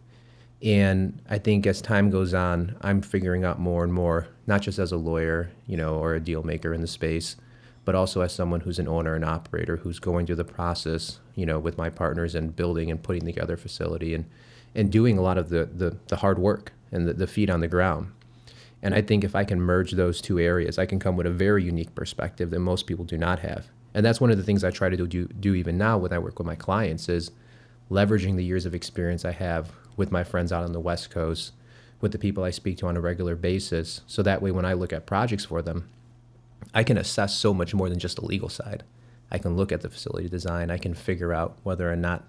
And 0.64 1.20
I 1.28 1.38
think 1.38 1.66
as 1.66 1.82
time 1.82 2.08
goes 2.08 2.32
on, 2.32 2.74
I'm 2.80 3.02
figuring 3.02 3.44
out 3.44 3.60
more 3.60 3.84
and 3.84 3.92
more, 3.92 4.28
not 4.46 4.62
just 4.62 4.78
as 4.78 4.92
a 4.92 4.96
lawyer, 4.96 5.50
you 5.66 5.76
know, 5.76 5.96
or 5.96 6.14
a 6.14 6.20
deal 6.20 6.42
maker 6.42 6.72
in 6.72 6.80
the 6.80 6.86
space, 6.86 7.36
but 7.84 7.94
also 7.94 8.22
as 8.22 8.32
someone 8.32 8.60
who's 8.60 8.78
an 8.78 8.88
owner 8.88 9.14
and 9.14 9.26
operator 9.26 9.76
who's 9.76 9.98
going 9.98 10.24
through 10.24 10.36
the 10.36 10.44
process, 10.44 11.20
you 11.34 11.44
know, 11.44 11.58
with 11.58 11.76
my 11.76 11.90
partners 11.90 12.34
and 12.34 12.56
building 12.56 12.90
and 12.90 13.02
putting 13.02 13.26
together 13.26 13.56
facility 13.58 14.14
and 14.14 14.24
and 14.74 14.90
doing 14.90 15.16
a 15.16 15.22
lot 15.22 15.38
of 15.38 15.50
the, 15.50 15.66
the, 15.66 15.96
the 16.08 16.16
hard 16.16 16.38
work 16.38 16.72
and 16.90 17.06
the, 17.06 17.12
the 17.12 17.26
feet 17.28 17.48
on 17.48 17.60
the 17.60 17.68
ground. 17.68 18.10
And 18.82 18.94
I 18.94 19.02
think 19.02 19.22
if 19.22 19.36
I 19.36 19.44
can 19.44 19.60
merge 19.60 19.92
those 19.92 20.20
two 20.20 20.38
areas, 20.38 20.78
I 20.78 20.86
can 20.86 20.98
come 20.98 21.16
with 21.16 21.26
a 21.26 21.30
very 21.30 21.62
unique 21.62 21.94
perspective 21.94 22.50
that 22.50 22.58
most 22.58 22.86
people 22.86 23.04
do 23.04 23.16
not 23.16 23.38
have. 23.38 23.68
And 23.94 24.04
that's 24.04 24.20
one 24.20 24.32
of 24.32 24.36
the 24.36 24.42
things 24.42 24.64
I 24.64 24.70
try 24.70 24.88
to 24.88 25.06
do, 25.06 25.26
do 25.26 25.54
even 25.54 25.78
now 25.78 25.96
when 25.98 26.12
I 26.12 26.18
work 26.18 26.38
with 26.38 26.46
my 26.46 26.56
clients 26.56 27.08
is 27.08 27.30
leveraging 27.90 28.36
the 28.36 28.44
years 28.44 28.66
of 28.66 28.74
experience 28.74 29.24
I 29.24 29.32
have 29.32 29.72
with 29.96 30.10
my 30.10 30.24
friends 30.24 30.52
out 30.52 30.64
on 30.64 30.72
the 30.72 30.80
West 30.80 31.10
Coast, 31.10 31.52
with 32.00 32.12
the 32.12 32.18
people 32.18 32.44
I 32.44 32.50
speak 32.50 32.78
to 32.78 32.86
on 32.86 32.96
a 32.96 33.00
regular 33.00 33.36
basis. 33.36 34.02
So 34.06 34.22
that 34.22 34.42
way, 34.42 34.50
when 34.50 34.64
I 34.64 34.72
look 34.72 34.92
at 34.92 35.06
projects 35.06 35.46
for 35.46 35.62
them, 35.62 35.88
I 36.74 36.82
can 36.82 36.98
assess 36.98 37.34
so 37.34 37.54
much 37.54 37.74
more 37.74 37.88
than 37.88 37.98
just 37.98 38.16
the 38.16 38.24
legal 38.24 38.48
side. 38.48 38.82
I 39.30 39.38
can 39.38 39.56
look 39.56 39.72
at 39.72 39.80
the 39.80 39.90
facility 39.90 40.28
design. 40.28 40.70
I 40.70 40.78
can 40.78 40.94
figure 40.94 41.32
out 41.32 41.56
whether 41.62 41.90
or 41.90 41.96
not 41.96 42.24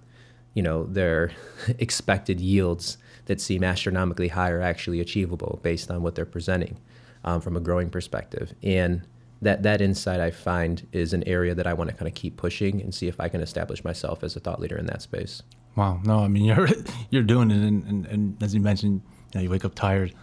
you 0.53 0.63
know 0.63 0.85
their 0.85 1.31
expected 1.79 2.39
yields 2.39 2.97
that 3.25 3.41
seem 3.41 3.63
astronomically 3.63 4.29
high 4.29 4.49
are 4.49 4.61
actually 4.61 4.99
achievable 4.99 5.59
based 5.61 5.91
on 5.91 6.01
what 6.01 6.15
they're 6.15 6.25
presenting 6.25 6.77
um, 7.23 7.41
from 7.41 7.55
a 7.55 7.59
growing 7.59 7.89
perspective 7.89 8.53
and 8.63 9.01
that 9.45 9.63
that 9.63 9.79
insight 9.81 10.19
I 10.19 10.31
find 10.31 10.87
is 10.91 11.13
an 11.13 11.23
area 11.27 11.55
that 11.55 11.67
I 11.67 11.73
want 11.73 11.89
to 11.89 11.95
kind 11.95 12.07
of 12.07 12.13
keep 12.13 12.35
pushing 12.35 12.81
and 12.81 12.93
see 12.93 13.07
if 13.07 13.19
I 13.19 13.29
can 13.29 13.41
establish 13.41 13.83
myself 13.83 14.23
as 14.23 14.35
a 14.35 14.39
thought 14.39 14.59
leader 14.59 14.77
in 14.77 14.87
that 14.87 15.01
space. 15.01 15.41
Wow, 15.75 16.01
no, 16.03 16.19
I 16.19 16.27
mean 16.27 16.45
you're 16.49 16.67
you're 17.09 17.23
doing 17.23 17.51
it, 17.51 17.57
and, 17.57 17.83
and, 17.85 18.05
and 18.07 18.43
as 18.43 18.53
you 18.53 18.59
mentioned, 18.59 19.01
you, 19.33 19.39
know, 19.39 19.43
you 19.43 19.49
wake 19.49 19.65
up 19.65 19.75
tired. 19.75 20.13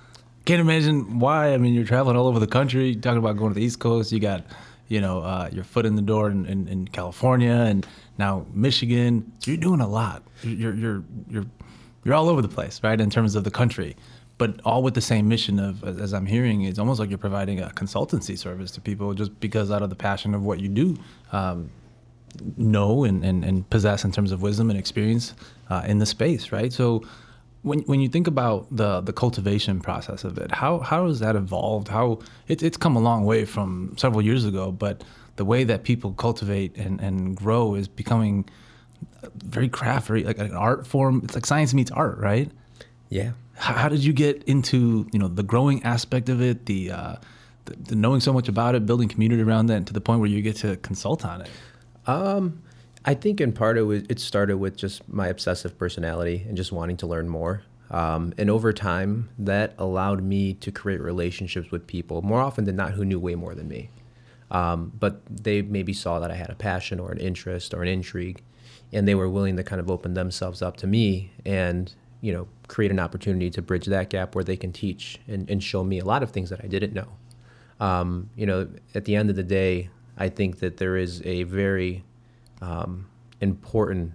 Can't 0.45 0.61
imagine 0.61 1.21
why. 1.21 1.55
I 1.55 1.57
mean, 1.57 1.73
you're 1.73 1.85
traveling 1.85 2.17
all 2.17 2.26
over 2.26 2.41
the 2.41 2.49
country, 2.49 2.97
talking 2.97 3.19
about 3.19 3.37
going 3.37 3.50
to 3.50 3.55
the 3.55 3.64
East 3.64 3.79
Coast. 3.79 4.11
You 4.11 4.19
got 4.19 4.45
you 4.88 5.00
know, 5.00 5.21
uh, 5.21 5.49
your 5.50 5.64
foot 5.64 5.87
in 5.87 5.97
the 5.97 6.02
door 6.02 6.29
in, 6.29 6.45
in, 6.45 6.69
in, 6.69 6.87
California 6.87 7.52
and 7.52 7.87
now 8.19 8.45
Michigan. 8.52 9.33
So 9.38 9.52
you're 9.52 9.61
doing 9.61 9.81
a 9.81 9.88
lot. 9.88 10.23
You're, 10.43 10.75
you're, 10.75 11.05
you're, 11.31 11.47
you're 12.05 12.14
all 12.14 12.29
over 12.29 12.43
the 12.43 12.49
place, 12.49 12.79
right, 12.83 13.00
in 13.00 13.09
terms 13.09 13.35
of 13.35 13.45
the 13.45 13.50
country, 13.50 13.97
but 14.43 14.61
all 14.65 14.83
with 14.83 14.95
the 14.95 15.01
same 15.01 15.29
mission 15.29 15.61
of, 15.61 15.85
as 15.85 16.13
I'm 16.13 16.27
hearing, 16.27 16.63
it's 16.63 16.81
almost 16.81 16.99
like 16.99 17.11
you're 17.11 17.27
providing 17.29 17.61
a 17.61 17.69
consultancy 17.69 18.37
service 18.37 18.73
to 18.73 18.81
people 18.81 19.15
just 19.15 19.39
because 19.39 19.71
out 19.71 19.83
of 19.83 19.89
the 19.89 19.95
passion 19.95 20.35
of 20.35 20.43
what 20.43 20.59
you 20.59 20.69
do. 20.69 20.97
Um, 21.31 21.71
know 22.57 23.05
and, 23.05 23.23
and, 23.25 23.45
and 23.45 23.71
possess 23.71 24.05
in 24.05 24.11
terms 24.11 24.33
of 24.33 24.43
wisdom 24.43 24.69
and 24.69 24.77
experience 24.77 25.35
uh, 25.71 25.85
in 25.87 25.99
the 25.99 26.07
space, 26.07 26.51
right? 26.51 26.73
So, 26.73 27.05
when 27.63 27.83
when 27.91 28.01
you 28.01 28.09
think 28.09 28.27
about 28.27 28.67
the 28.75 29.01
the 29.03 29.13
cultivation 29.13 29.81
process 29.81 30.25
of 30.25 30.39
it, 30.39 30.51
how 30.51 30.81
how 30.81 31.07
has 31.07 31.21
that 31.21 31.37
evolved? 31.37 31.87
How 31.87 32.19
it, 32.49 32.65
it's 32.65 32.77
come 32.77 32.97
a 32.97 33.01
long 33.01 33.25
way 33.25 33.45
from 33.45 33.95
several 33.97 34.23
years 34.23 34.45
ago, 34.45 34.73
but 34.73 35.05
the 35.37 35.45
way 35.45 35.63
that 35.63 35.85
people 35.85 36.15
cultivate 36.15 36.77
and, 36.77 37.01
and 37.01 37.37
grow 37.37 37.77
is 37.77 37.87
becoming 37.87 38.49
very 39.37 39.69
craft, 39.69 40.09
very 40.09 40.25
like 40.25 40.39
an 40.39 40.57
art 40.57 40.85
form. 40.85 41.21
It's 41.23 41.37
like 41.37 41.47
science 41.47 41.73
meets 41.75 41.93
art, 41.93 42.19
right? 42.19 42.51
Yeah. 43.12 43.33
How, 43.57 43.75
how 43.75 43.88
did 43.90 44.02
you 44.02 44.14
get 44.14 44.42
into 44.45 45.07
you 45.12 45.19
know 45.19 45.28
the 45.28 45.42
growing 45.42 45.83
aspect 45.83 46.31
of 46.31 46.40
it, 46.40 46.64
the, 46.64 46.92
uh, 46.92 47.16
the, 47.66 47.76
the 47.76 47.95
knowing 47.95 48.21
so 48.21 48.33
much 48.33 48.49
about 48.49 48.75
it, 48.75 48.87
building 48.87 49.07
community 49.07 49.42
around 49.42 49.66
that, 49.66 49.76
and 49.76 49.87
to 49.87 49.92
the 49.92 50.00
point 50.00 50.21
where 50.21 50.31
you 50.31 50.40
get 50.40 50.57
to 50.57 50.76
consult 50.78 51.26
on 51.26 51.42
it? 51.42 51.50
Um, 52.07 52.62
I 53.04 53.12
think 53.12 53.42
in 53.42 53.52
part 53.52 53.76
it 53.76 53.83
was 53.83 54.04
it 54.09 54.19
started 54.19 54.57
with 54.57 54.76
just 54.76 55.07
my 55.12 55.28
obsessive 55.28 55.78
personality 55.78 56.47
and 56.49 56.57
just 56.57 56.73
wanting 56.73 56.97
to 56.99 57.07
learn 57.07 57.28
more. 57.28 57.62
Um, 57.90 58.33
and 58.38 58.49
over 58.49 58.73
time, 58.73 59.28
that 59.38 59.75
allowed 59.76 60.23
me 60.23 60.54
to 60.54 60.73
create 60.73 61.02
relationships 61.02 61.71
with 61.71 61.87
people 61.87 62.23
more 62.23 62.40
often 62.40 62.64
than 62.64 62.76
not 62.76 62.92
who 62.92 63.04
knew 63.04 63.21
way 63.21 63.35
more 63.35 63.54
than 63.54 63.69
me. 63.69 63.90
Um, 64.50 64.90
but 64.99 65.21
they 65.28 65.61
maybe 65.61 65.92
saw 65.92 66.19
that 66.21 66.31
I 66.31 66.35
had 66.35 66.49
a 66.49 66.54
passion 66.54 66.99
or 66.99 67.12
an 67.12 67.19
interest 67.19 67.75
or 67.75 67.83
an 67.83 67.88
intrigue, 67.88 68.40
and 68.90 69.07
they 69.07 69.14
were 69.14 69.28
willing 69.28 69.57
to 69.59 69.62
kind 69.62 69.81
of 69.81 69.90
open 69.90 70.14
themselves 70.14 70.62
up 70.62 70.78
to 70.78 70.87
me 70.87 71.31
and 71.45 71.95
you 72.23 72.33
know 72.33 72.49
create 72.69 72.91
an 72.91 72.99
opportunity 72.99 73.50
to 73.50 73.61
bridge 73.61 73.85
that 73.85 74.09
gap 74.09 74.35
where 74.35 74.45
they 74.45 74.57
can 74.57 74.73
teach 74.73 75.21
and, 75.29 75.50
and 75.50 75.62
show 75.62 75.85
me 75.85 75.99
a 75.99 76.05
lot 76.05 76.23
of 76.23 76.31
things 76.31 76.49
that 76.49 76.61
I 76.64 76.69
didn't 76.69 76.95
know. 76.95 77.09
Um, 77.81 78.31
you 78.35 78.47
know, 78.47 78.69
at 78.95 79.05
the 79.05 79.14
end 79.14 79.29
of 79.29 79.37
the 79.37 79.43
day, 79.43 79.91
I 80.17 80.31
think 80.31 80.61
that 80.61 80.79
there 80.79 80.97
is 80.97 81.21
a 81.26 81.43
very 81.43 82.05
um, 82.62 83.09
important 83.41 84.12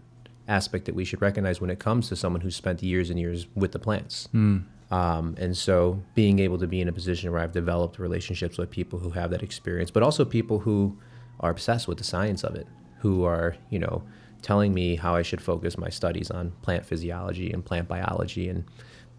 aspect 0.47 0.85
that 0.85 0.95
we 0.95 1.03
should 1.03 1.21
recognize 1.21 1.59
when 1.59 1.69
it 1.69 1.77
comes 1.77 2.07
to 2.09 2.15
someone 2.15 2.41
who 2.41 2.49
spent 2.49 2.81
years 2.81 3.09
and 3.09 3.19
years 3.19 3.45
with 3.55 3.73
the 3.73 3.79
plants. 3.79 4.29
Mm. 4.33 4.63
Um, 4.89 5.35
and 5.37 5.55
so 5.55 6.01
being 6.15 6.39
able 6.39 6.57
to 6.59 6.67
be 6.67 6.79
in 6.79 6.87
a 6.87 6.93
position 6.93 7.31
where 7.31 7.41
I've 7.41 7.51
developed 7.51 7.99
relationships 7.99 8.57
with 8.57 8.71
people 8.71 8.99
who 8.99 9.09
have 9.11 9.31
that 9.31 9.43
experience, 9.43 9.91
but 9.91 10.01
also 10.01 10.23
people 10.23 10.59
who 10.59 10.97
are 11.41 11.51
obsessed 11.51 11.87
with 11.87 11.97
the 11.97 12.05
science 12.05 12.43
of 12.43 12.55
it, 12.55 12.67
who 12.99 13.25
are, 13.25 13.57
you 13.69 13.79
know, 13.79 14.03
telling 14.41 14.73
me 14.73 14.95
how 14.95 15.15
I 15.15 15.21
should 15.21 15.41
focus 15.41 15.77
my 15.77 15.89
studies 15.89 16.31
on 16.31 16.51
plant 16.61 16.85
physiology 16.85 17.51
and 17.51 17.65
plant 17.65 17.87
biology 17.87 18.49
and, 18.49 18.63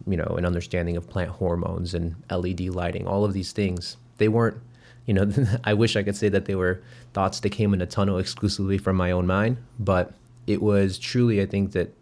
you 0.06 0.16
know, 0.16 0.34
an 0.38 0.44
understanding 0.44 0.96
of 0.96 1.08
plant 1.08 1.30
hormones 1.30 1.94
and 1.94 2.16
LED 2.30 2.60
lighting, 2.60 3.06
all 3.06 3.24
of 3.24 3.32
these 3.32 3.52
things. 3.52 3.96
They 4.18 4.28
weren't, 4.28 4.58
you 5.06 5.14
know, 5.14 5.30
I 5.64 5.74
wish 5.74 5.96
I 5.96 6.02
could 6.02 6.16
say 6.16 6.28
that 6.28 6.46
they 6.46 6.54
were 6.54 6.82
thoughts 7.12 7.40
that 7.40 7.50
came 7.50 7.74
in 7.74 7.80
a 7.80 7.86
tunnel 7.86 8.18
exclusively 8.18 8.78
from 8.78 8.96
my 8.96 9.10
own 9.10 9.26
mind, 9.26 9.58
but 9.78 10.14
it 10.46 10.62
was 10.62 10.98
truly, 10.98 11.40
I 11.42 11.46
think 11.46 11.72
that, 11.72 11.94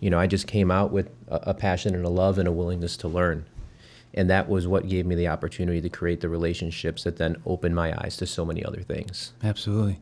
you 0.00 0.10
know, 0.10 0.18
I 0.18 0.26
just 0.26 0.46
came 0.46 0.70
out 0.70 0.90
with 0.90 1.10
a, 1.28 1.50
a 1.50 1.54
passion 1.54 1.94
and 1.94 2.04
a 2.04 2.10
love 2.10 2.38
and 2.38 2.48
a 2.48 2.52
willingness 2.52 2.96
to 2.98 3.08
learn. 3.08 3.46
And 4.14 4.30
that 4.30 4.48
was 4.48 4.66
what 4.66 4.88
gave 4.88 5.06
me 5.06 5.14
the 5.14 5.28
opportunity 5.28 5.80
to 5.80 5.88
create 5.88 6.20
the 6.20 6.28
relationships 6.28 7.04
that 7.04 7.18
then 7.18 7.36
opened 7.46 7.76
my 7.76 7.94
eyes 8.02 8.16
to 8.16 8.26
so 8.26 8.44
many 8.44 8.64
other 8.64 8.80
things. 8.80 9.32
Absolutely. 9.44 10.00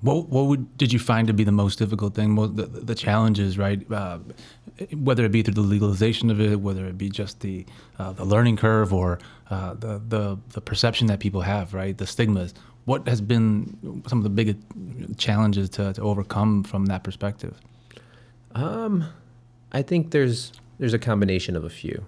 What 0.00 0.28
what 0.28 0.46
would 0.46 0.78
did 0.78 0.92
you 0.92 0.98
find 0.98 1.26
to 1.26 1.34
be 1.34 1.44
the 1.44 1.52
most 1.52 1.78
difficult 1.78 2.14
thing? 2.14 2.34
The, 2.34 2.66
the 2.66 2.94
challenges, 2.94 3.58
right? 3.58 3.80
Uh, 3.90 4.18
whether 4.96 5.24
it 5.24 5.32
be 5.32 5.42
through 5.42 5.54
the 5.54 5.60
legalization 5.60 6.30
of 6.30 6.40
it, 6.40 6.60
whether 6.60 6.86
it 6.86 6.96
be 6.96 7.08
just 7.08 7.40
the 7.40 7.66
uh, 7.98 8.12
the 8.12 8.24
learning 8.24 8.56
curve 8.58 8.94
or 8.94 9.18
uh, 9.50 9.74
the 9.74 10.00
the 10.08 10.38
the 10.50 10.60
perception 10.60 11.08
that 11.08 11.18
people 11.18 11.40
have, 11.40 11.74
right? 11.74 11.98
The 11.98 12.06
stigmas. 12.06 12.54
What 12.84 13.06
has 13.08 13.20
been 13.20 14.02
some 14.06 14.18
of 14.18 14.24
the 14.24 14.30
biggest 14.30 14.58
challenges 15.18 15.68
to, 15.70 15.92
to 15.92 16.00
overcome 16.00 16.62
from 16.62 16.86
that 16.86 17.04
perspective? 17.04 17.60
Um, 18.54 19.04
I 19.72 19.82
think 19.82 20.12
there's 20.12 20.52
there's 20.78 20.94
a 20.94 20.98
combination 20.98 21.56
of 21.56 21.64
a 21.64 21.70
few. 21.70 22.06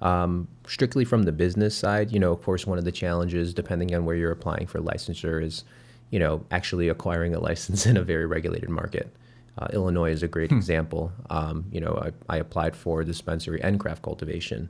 Um, 0.00 0.48
strictly 0.66 1.04
from 1.04 1.24
the 1.24 1.32
business 1.32 1.74
side, 1.76 2.12
you 2.12 2.20
know, 2.20 2.30
of 2.30 2.42
course, 2.42 2.66
one 2.66 2.78
of 2.78 2.84
the 2.84 2.92
challenges, 2.92 3.54
depending 3.54 3.94
on 3.94 4.04
where 4.04 4.14
you're 4.14 4.32
applying 4.32 4.66
for 4.66 4.78
licensure, 4.78 5.42
is 5.42 5.64
you 6.10 6.18
know 6.18 6.44
actually 6.50 6.88
acquiring 6.88 7.34
a 7.34 7.40
license 7.40 7.86
in 7.90 7.96
a 7.96 8.02
very 8.02 8.26
regulated 8.26 8.68
market. 8.68 9.14
Uh, 9.56 9.68
Illinois 9.72 10.10
is 10.10 10.22
a 10.22 10.28
great 10.28 10.50
hmm. 10.50 10.56
example. 10.56 11.12
Um, 11.30 11.66
you 11.70 11.80
know, 11.80 11.94
I, 12.28 12.34
I, 12.34 12.38
applied 12.38 12.74
for 12.74 13.04
dispensary 13.04 13.62
and 13.62 13.78
craft 13.78 14.02
cultivation. 14.02 14.68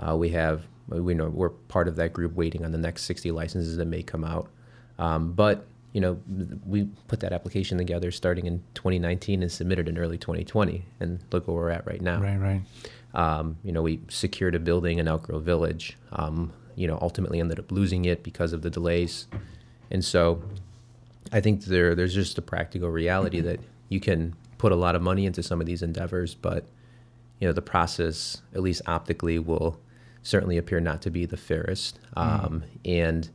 Uh, 0.00 0.16
we 0.16 0.30
have, 0.30 0.66
we 0.88 1.14
know 1.14 1.28
we're 1.28 1.50
part 1.50 1.86
of 1.86 1.94
that 1.96 2.12
group 2.12 2.34
waiting 2.34 2.64
on 2.64 2.72
the 2.72 2.78
next 2.78 3.04
60 3.04 3.30
licenses 3.30 3.76
that 3.76 3.84
may 3.84 4.02
come 4.02 4.24
out. 4.24 4.48
Um, 4.98 5.34
but 5.34 5.66
you 5.92 6.00
know, 6.00 6.20
we 6.66 6.88
put 7.06 7.20
that 7.20 7.32
application 7.32 7.78
together 7.78 8.10
starting 8.10 8.46
in 8.46 8.64
2019 8.74 9.42
and 9.42 9.50
submitted 9.50 9.88
in 9.88 9.96
early 9.96 10.18
2020, 10.18 10.84
and 10.98 11.20
look 11.30 11.46
where 11.46 11.56
we're 11.56 11.70
at 11.70 11.86
right 11.86 12.02
now. 12.02 12.20
Right, 12.20 12.36
right. 12.36 12.62
Um, 13.14 13.56
you 13.62 13.70
know, 13.70 13.80
we 13.80 14.00
secured 14.08 14.56
a 14.56 14.58
building 14.58 14.98
in 14.98 15.06
Elk 15.06 15.22
Grove 15.22 15.44
Village. 15.44 15.96
Um, 16.10 16.52
you 16.74 16.88
know, 16.88 16.98
ultimately 17.00 17.38
ended 17.38 17.60
up 17.60 17.70
losing 17.70 18.06
it 18.06 18.24
because 18.24 18.52
of 18.52 18.62
the 18.62 18.70
delays, 18.70 19.28
and 19.92 20.04
so 20.04 20.42
I 21.32 21.40
think 21.40 21.64
there 21.64 21.94
there's 21.94 22.14
just 22.14 22.38
a 22.38 22.42
practical 22.42 22.90
reality 22.90 23.40
that 23.40 23.60
you 23.88 24.00
can 24.00 24.34
put 24.58 24.72
a 24.72 24.76
lot 24.76 24.94
of 24.94 25.02
money 25.02 25.26
into 25.26 25.42
some 25.42 25.60
of 25.60 25.66
these 25.66 25.82
endeavors, 25.82 26.34
but 26.34 26.64
you 27.40 27.48
know, 27.48 27.52
the 27.52 27.62
process, 27.62 28.42
at 28.54 28.62
least 28.62 28.82
optically, 28.86 29.38
will 29.38 29.80
certainly 30.22 30.56
appear 30.56 30.80
not 30.80 31.02
to 31.02 31.10
be 31.10 31.26
the 31.26 31.36
fairest, 31.36 31.98
mm. 32.16 32.22
um, 32.22 32.64
and 32.84 33.30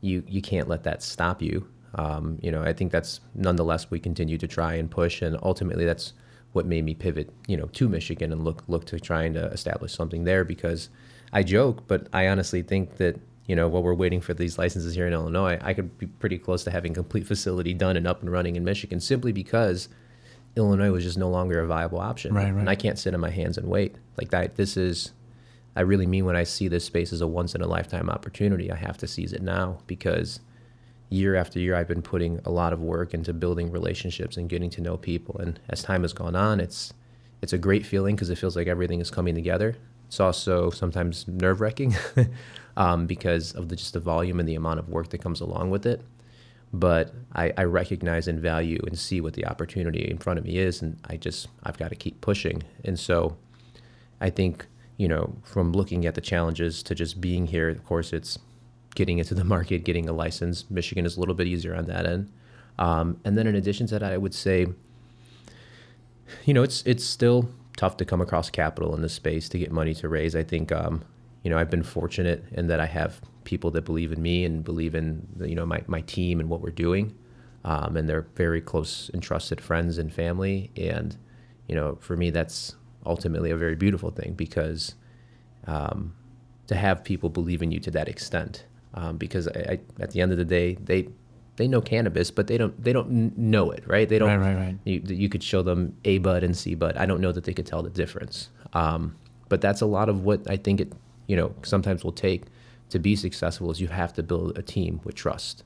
you 0.00 0.22
you 0.26 0.42
can't 0.42 0.68
let 0.68 0.84
that 0.84 1.02
stop 1.02 1.40
you 1.42 1.66
um, 1.94 2.38
you 2.42 2.50
know, 2.50 2.62
I 2.62 2.72
think 2.72 2.92
that's 2.92 3.20
nonetheless 3.34 3.90
we 3.90 3.98
continue 3.98 4.38
to 4.38 4.46
try 4.46 4.74
and 4.74 4.90
push, 4.90 5.22
and 5.22 5.36
ultimately 5.42 5.84
that's 5.84 6.12
what 6.52 6.66
made 6.66 6.84
me 6.84 6.94
pivot, 6.94 7.32
you 7.46 7.56
know, 7.56 7.66
to 7.66 7.88
Michigan 7.88 8.32
and 8.32 8.44
look 8.44 8.62
look 8.68 8.84
to 8.86 9.00
trying 9.00 9.34
to 9.34 9.46
establish 9.46 9.94
something 9.94 10.24
there 10.24 10.44
because 10.44 10.88
I 11.32 11.42
joke, 11.42 11.86
but 11.86 12.08
I 12.12 12.28
honestly 12.28 12.62
think 12.62 12.96
that 12.96 13.20
you 13.48 13.56
know 13.56 13.66
while 13.66 13.82
we're 13.82 13.94
waiting 13.94 14.20
for 14.20 14.34
these 14.34 14.58
licenses 14.58 14.94
here 14.94 15.08
in 15.08 15.12
Illinois, 15.12 15.58
I 15.60 15.74
could 15.74 15.98
be 15.98 16.06
pretty 16.06 16.38
close 16.38 16.62
to 16.64 16.70
having 16.70 16.94
complete 16.94 17.26
facility 17.26 17.74
done 17.74 17.96
and 17.96 18.06
up 18.06 18.20
and 18.20 18.30
running 18.30 18.54
in 18.54 18.62
Michigan 18.62 19.00
simply 19.00 19.32
because 19.32 19.88
Illinois 20.54 20.92
was 20.92 21.02
just 21.02 21.18
no 21.18 21.28
longer 21.28 21.60
a 21.60 21.66
viable 21.66 21.98
option, 21.98 22.32
right, 22.32 22.52
right. 22.52 22.60
and 22.60 22.70
I 22.70 22.76
can't 22.76 22.98
sit 22.98 23.14
in 23.14 23.20
my 23.20 23.30
hands 23.30 23.58
and 23.58 23.66
wait 23.68 23.96
like 24.16 24.30
that. 24.30 24.54
This 24.54 24.76
is 24.76 25.12
I 25.74 25.80
really 25.80 26.06
mean 26.06 26.24
when 26.24 26.36
I 26.36 26.44
see 26.44 26.68
this 26.68 26.84
space 26.84 27.12
as 27.12 27.20
a 27.20 27.26
once 27.26 27.54
in 27.54 27.62
a 27.62 27.66
lifetime 27.66 28.08
opportunity, 28.10 28.70
I 28.70 28.76
have 28.76 28.98
to 28.98 29.06
seize 29.06 29.32
it 29.32 29.42
now 29.42 29.78
because 29.86 30.40
year 31.10 31.36
after 31.36 31.58
year, 31.58 31.74
I've 31.74 31.88
been 31.88 32.02
putting 32.02 32.40
a 32.44 32.50
lot 32.50 32.72
of 32.72 32.80
work 32.80 33.14
into 33.14 33.32
building 33.32 33.70
relationships 33.70 34.36
and 34.36 34.48
getting 34.48 34.70
to 34.70 34.80
know 34.80 34.96
people. 34.96 35.38
And 35.38 35.58
as 35.68 35.82
time 35.82 36.02
has 36.02 36.12
gone 36.12 36.36
on, 36.36 36.60
it's 36.60 36.92
it's 37.40 37.52
a 37.52 37.58
great 37.58 37.86
feeling 37.86 38.16
because 38.16 38.30
it 38.30 38.38
feels 38.38 38.56
like 38.56 38.66
everything 38.66 39.00
is 39.00 39.10
coming 39.10 39.34
together. 39.34 39.76
It's 40.08 40.20
also 40.20 40.70
sometimes 40.70 41.28
nerve 41.28 41.60
wracking 41.60 41.94
um, 42.78 43.06
because 43.06 43.52
of 43.52 43.68
the, 43.68 43.76
just 43.76 43.92
the 43.92 44.00
volume 44.00 44.38
and 44.38 44.48
the 44.48 44.54
amount 44.54 44.78
of 44.78 44.88
work 44.88 45.10
that 45.10 45.18
comes 45.18 45.40
along 45.40 45.68
with 45.68 45.84
it. 45.84 46.00
But 46.72 47.12
I, 47.34 47.52
I 47.58 47.64
recognize 47.64 48.28
and 48.28 48.40
value 48.40 48.78
and 48.86 48.96
see 48.96 49.20
what 49.20 49.34
the 49.34 49.46
opportunity 49.46 50.08
in 50.08 50.18
front 50.18 50.38
of 50.38 50.44
me 50.44 50.58
is, 50.58 50.80
and 50.80 50.98
I 51.08 51.16
just 51.16 51.48
I've 51.64 51.76
got 51.76 51.88
to 51.88 51.96
keep 51.96 52.20
pushing. 52.20 52.62
And 52.84 52.98
so, 52.98 53.36
I 54.20 54.30
think 54.30 54.66
you 54.96 55.08
know 55.08 55.36
from 55.44 55.72
looking 55.72 56.06
at 56.06 56.14
the 56.14 56.20
challenges 56.20 56.82
to 56.84 56.94
just 56.94 57.20
being 57.20 57.46
here. 57.46 57.68
Of 57.68 57.84
course, 57.84 58.12
it's 58.12 58.38
getting 58.94 59.18
into 59.18 59.34
the 59.34 59.44
market, 59.56 59.84
getting 59.84 60.08
a 60.08 60.12
license. 60.12 60.70
Michigan 60.70 61.04
is 61.04 61.16
a 61.16 61.20
little 61.20 61.34
bit 61.34 61.46
easier 61.46 61.74
on 61.74 61.86
that 61.86 62.06
end. 62.06 62.30
Um, 62.78 63.18
and 63.24 63.36
then 63.36 63.46
in 63.46 63.56
addition 63.56 63.86
to 63.88 63.98
that, 63.98 64.12
I 64.12 64.18
would 64.18 64.34
say, 64.34 64.66
you 66.44 66.54
know, 66.54 66.62
it's 66.62 66.82
it's 66.86 67.02
still 67.02 67.48
tough 67.78 67.96
to 67.96 68.04
come 68.04 68.20
across 68.20 68.50
capital 68.50 68.94
in 68.94 69.00
this 69.00 69.14
space 69.14 69.48
to 69.48 69.58
get 69.58 69.72
money 69.72 69.94
to 69.94 70.08
raise. 70.08 70.36
I 70.36 70.42
think, 70.42 70.70
um, 70.70 71.02
you 71.42 71.50
know, 71.50 71.58
I've 71.58 71.70
been 71.70 71.82
fortunate 71.82 72.44
in 72.52 72.66
that 72.68 72.80
I 72.80 72.86
have 72.86 73.20
people 73.44 73.70
that 73.72 73.82
believe 73.82 74.12
in 74.12 74.20
me 74.20 74.44
and 74.44 74.64
believe 74.64 74.94
in, 74.94 75.26
you 75.40 75.54
know, 75.54 75.66
my, 75.66 75.82
my 75.86 76.00
team 76.02 76.40
and 76.40 76.48
what 76.48 76.60
we're 76.60 76.70
doing. 76.70 77.16
Um, 77.64 77.96
and 77.96 78.08
they're 78.08 78.26
very 78.34 78.60
close 78.60 79.10
and 79.12 79.22
trusted 79.22 79.60
friends 79.60 79.98
and 79.98 80.12
family. 80.12 80.70
And, 80.76 81.16
you 81.66 81.74
know, 81.74 81.98
for 82.00 82.16
me, 82.16 82.30
that's 82.30 82.76
ultimately 83.04 83.50
a 83.50 83.56
very 83.56 83.74
beautiful 83.74 84.10
thing 84.10 84.34
because 84.34 84.94
um, 85.66 86.14
to 86.66 86.74
have 86.74 87.04
people 87.04 87.30
believe 87.30 87.62
in 87.62 87.72
you 87.72 87.80
to 87.80 87.90
that 87.90 88.08
extent 88.08 88.64
um, 88.94 89.16
because 89.16 89.48
I, 89.48 89.60
I, 89.60 89.80
at 90.00 90.10
the 90.12 90.20
end 90.20 90.32
of 90.32 90.38
the 90.38 90.44
day, 90.44 90.74
they 90.74 91.08
they 91.56 91.66
know 91.66 91.80
cannabis, 91.80 92.30
but 92.30 92.46
they 92.46 92.56
don't 92.56 92.82
they 92.82 92.92
don't 92.92 93.36
know 93.36 93.70
it, 93.70 93.84
right? 93.86 94.08
They 94.08 94.18
don't. 94.18 94.28
Right, 94.28 94.54
right, 94.54 94.66
right. 94.66 94.78
You, 94.84 95.02
you 95.06 95.28
could 95.28 95.42
show 95.42 95.62
them 95.62 95.96
A 96.04 96.18
bud 96.18 96.42
and 96.44 96.56
C 96.56 96.74
bud. 96.74 96.96
I 96.96 97.04
don't 97.04 97.20
know 97.20 97.32
that 97.32 97.44
they 97.44 97.52
could 97.52 97.66
tell 97.66 97.82
the 97.82 97.90
difference. 97.90 98.50
Um, 98.72 99.16
but 99.48 99.60
that's 99.60 99.80
a 99.80 99.86
lot 99.86 100.08
of 100.08 100.24
what 100.24 100.48
I 100.48 100.56
think 100.56 100.80
it 100.80 100.92
you 101.28 101.36
know 101.36 101.54
sometimes 101.62 102.02
will 102.02 102.12
take 102.12 102.42
to 102.90 102.98
be 102.98 103.14
successful 103.14 103.70
is 103.70 103.80
you 103.80 103.88
have 103.88 104.12
to 104.14 104.22
build 104.22 104.58
a 104.58 104.62
team 104.62 105.00
with 105.04 105.14
trust, 105.14 105.62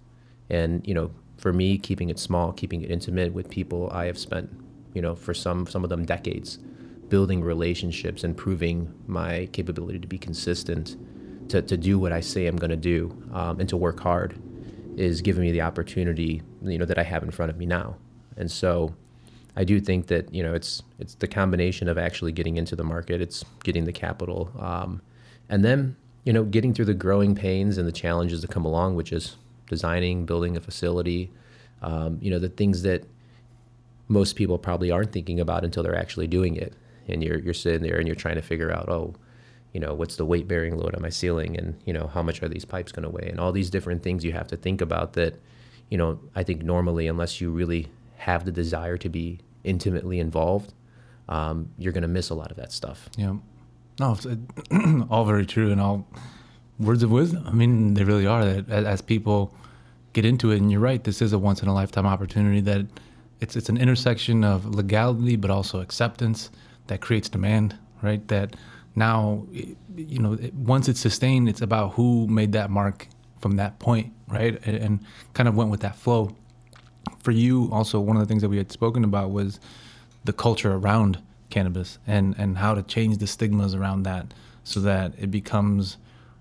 and 0.50 0.87
you 0.87 0.92
know 0.92 1.11
for 1.38 1.54
me 1.54 1.78
keeping 1.78 2.11
it 2.11 2.19
small, 2.19 2.52
keeping 2.52 2.83
it 2.83 2.90
intimate 2.90 3.33
with 3.33 3.49
people 3.49 3.88
I 3.90 4.04
have 4.04 4.19
spent 4.19 4.50
you 4.92 5.00
know 5.00 5.14
for 5.14 5.33
some 5.33 5.66
some 5.66 5.85
of 5.85 5.88
them 5.88 6.04
decades 6.04 6.59
building 7.09 7.42
relationships 7.42 8.25
and 8.25 8.37
proving 8.37 8.92
my 9.07 9.47
capability 9.52 9.99
to 9.99 10.09
be 10.09 10.16
consistent 10.16 10.97
to, 11.50 11.61
to 11.61 11.76
do 11.76 11.99
what 11.99 12.11
I 12.11 12.21
say 12.21 12.47
I'm 12.47 12.57
going 12.57 12.71
to 12.71 12.76
do 12.76 13.14
um, 13.35 13.61
and 13.61 13.69
to 13.69 13.76
work 13.76 14.00
hard 14.00 14.40
is 14.97 15.21
giving 15.21 15.42
me 15.42 15.52
the 15.52 15.61
opportunity, 15.61 16.42
you 16.62 16.78
know, 16.78 16.85
that 16.87 16.99
I 16.99 17.02
have 17.02 17.23
in 17.23 17.31
front 17.31 17.50
of 17.50 17.57
me 17.57 17.66
now. 17.66 17.97
And 18.37 18.50
so 18.50 18.95
I 19.57 19.64
do 19.64 19.81
think 19.81 20.07
that 20.07 20.33
you 20.33 20.42
know 20.42 20.54
it's 20.54 20.83
it's 20.99 21.14
the 21.16 21.28
combination 21.28 21.88
of 21.88 21.99
actually 21.99 22.33
getting 22.33 22.57
into 22.57 22.75
the 22.75 22.85
market, 22.85 23.21
it's 23.21 23.45
getting 23.62 23.85
the 23.85 23.92
capital, 23.92 24.50
um, 24.59 25.02
and 25.49 25.65
then 25.65 25.97
you 26.25 26.33
know 26.33 26.45
getting 26.45 26.75
through 26.75 26.87
the 26.87 26.95
growing 26.95 27.35
pains 27.35 27.79
and 27.79 27.87
the 27.87 27.93
challenges 27.93 28.43
that 28.43 28.51
come 28.51 28.65
along, 28.65 28.97
which 28.97 29.13
is 29.13 29.37
designing, 29.69 30.27
building 30.27 30.57
a 30.57 30.61
facility, 30.61 31.31
um, 31.83 32.19
you 32.21 32.31
know 32.31 32.39
the 32.39 32.49
things 32.49 32.83
that 32.83 33.05
most 34.09 34.37
people 34.37 34.59
probably 34.59 34.91
aren't 34.91 35.13
thinking 35.13 35.41
about 35.41 35.65
until 35.65 35.83
they're 35.83 35.99
actually 35.99 36.27
doing 36.27 36.57
it, 36.57 36.75
and 37.09 37.23
you're 37.23 37.39
you're 37.39 37.55
sitting 37.55 37.83
there 37.83 37.99
and 37.99 38.07
you're 38.07 38.17
trying 38.17 38.37
to 38.37 38.43
figure 38.43 38.73
out 38.73 38.89
oh. 38.89 39.15
You 39.75 39.81
know 39.81 39.95
what's 39.95 40.17
the 40.17 40.27
weight 40.27 40.47
bearing 40.47 40.77
load 40.77 40.95
on 40.95 41.01
my 41.01 41.09
ceiling, 41.09 41.57
and 41.57 41.81
you 41.87 41.95
know 41.95 42.07
how 42.09 42.23
much 42.23 42.43
are 42.43 42.49
these 42.49 42.67
pipes 42.67 42.93
going 42.93 43.05
to 43.05 43.09
weigh, 43.09 43.31
and 43.31 43.41
all 43.41 43.53
these 43.53 43.71
different 43.71 44.03
things 44.03 44.23
you 44.23 44.33
have 44.33 44.47
to 44.49 44.57
think 44.59 44.83
about. 44.83 45.15
That, 45.15 45.41
you 45.89 45.97
know, 45.97 46.21
I 46.35 46.43
think 46.43 46.63
normally, 46.63 47.07
unless 47.07 47.41
you 47.41 47.51
really 47.51 47.89
have 48.17 48.45
the 48.45 48.53
desire 48.53 48.99
to 48.99 49.09
be 49.09 49.39
intimately 49.65 50.21
involved, 50.21 50.75
um, 51.27 51.71
you're 51.79 51.95
going 51.95 52.03
to 52.03 52.09
miss 52.09 52.29
a 52.29 52.35
lot 52.35 52.51
of 52.51 52.59
that 52.59 52.71
stuff. 52.71 53.09
Yeah. 53.17 53.37
No, 54.01 54.13
it's, 54.13 54.27
all 55.11 55.25
very 55.25 55.47
true 55.47 55.71
and 55.71 55.81
all 55.81 56.07
words 56.79 57.03
of 57.03 57.11
wisdom. 57.11 57.45
I 57.47 57.53
mean, 57.53 57.95
they 57.95 58.05
really 58.05 58.27
are. 58.27 58.45
That 58.45 58.85
as, 58.85 59.01
people 59.01 59.55
get 60.13 60.25
into 60.25 60.51
it, 60.51 60.59
and 60.59 60.71
you're 60.71 60.81
right, 60.81 61.03
this 61.03 61.23
is 61.23 61.33
a 61.33 61.39
once 61.39 61.63
in 61.63 61.69
a 61.69 61.75
lifetime 61.75 62.07
opportunity. 62.07 62.61
That 62.61 62.87
it's 63.41 63.57
it's 63.57 63.69
an 63.69 63.77
intersection 63.77 64.45
of 64.45 64.67
legality, 64.67 65.37
but 65.37 65.51
also 65.51 65.81
acceptance 65.81 66.51
that 66.87 67.01
creates 67.01 67.29
demand. 67.29 67.77
Right. 68.03 68.27
That 68.29 68.57
now, 68.97 69.47
you 69.95 70.19
know, 70.19 70.39
once 70.55 70.89
it's 70.89 71.01
sustained, 71.01 71.49
it's 71.49 71.63
about 71.63 71.95
who 71.95 72.27
made 72.27 72.53
that 72.53 72.71
mark 72.71 73.09
from 73.41 73.57
that 73.57 73.79
point, 73.79 74.13
right, 74.29 74.65
and 74.67 75.01
kind 75.35 75.49
of 75.49 75.57
went 75.57 75.71
with 75.71 75.81
that 75.81 75.97
flow 75.97 76.35
for 77.23 77.31
you, 77.31 77.69
also 77.73 78.01
one 78.01 78.17
of 78.17 78.23
the 78.23 78.27
things 78.27 78.43
that 78.43 78.49
we 78.49 78.57
had 78.57 78.71
spoken 78.73 79.05
about 79.05 79.31
was 79.31 79.61
the 80.25 80.33
culture 80.33 80.73
around 80.73 81.19
cannabis 81.52 81.99
and 82.06 82.35
and 82.38 82.59
how 82.59 82.75
to 82.75 82.82
change 82.82 83.18
the 83.18 83.26
stigmas 83.26 83.75
around 83.75 84.02
that 84.02 84.35
so 84.64 84.80
that 84.80 85.12
it 85.18 85.30
becomes 85.30 85.99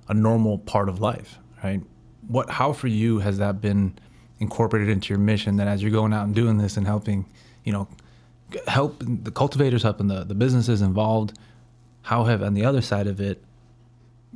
a 0.07 0.13
normal 0.13 0.57
part 0.57 0.89
of 0.89 0.99
life, 0.99 1.37
right? 1.63 1.81
What 2.27 2.49
how 2.49 2.73
for 2.73 2.87
you 2.87 3.19
has 3.19 3.37
that 3.37 3.61
been 3.61 3.99
incorporated 4.39 4.89
into 4.89 5.09
your 5.09 5.19
mission 5.19 5.57
that 5.57 5.67
as 5.67 5.83
you're 5.83 5.91
going 5.91 6.13
out 6.13 6.25
and 6.25 6.33
doing 6.33 6.57
this 6.57 6.77
and 6.77 6.87
helping, 6.87 7.25
you 7.63 7.71
know, 7.71 7.87
help 8.67 9.03
the 9.05 9.31
cultivators, 9.31 9.83
helping 9.83 10.07
the, 10.07 10.23
the 10.23 10.33
businesses 10.33 10.81
involved, 10.81 11.37
how 12.01 12.23
have 12.23 12.41
on 12.41 12.55
the 12.55 12.65
other 12.65 12.81
side 12.81 13.05
of 13.05 13.21
it 13.21 13.43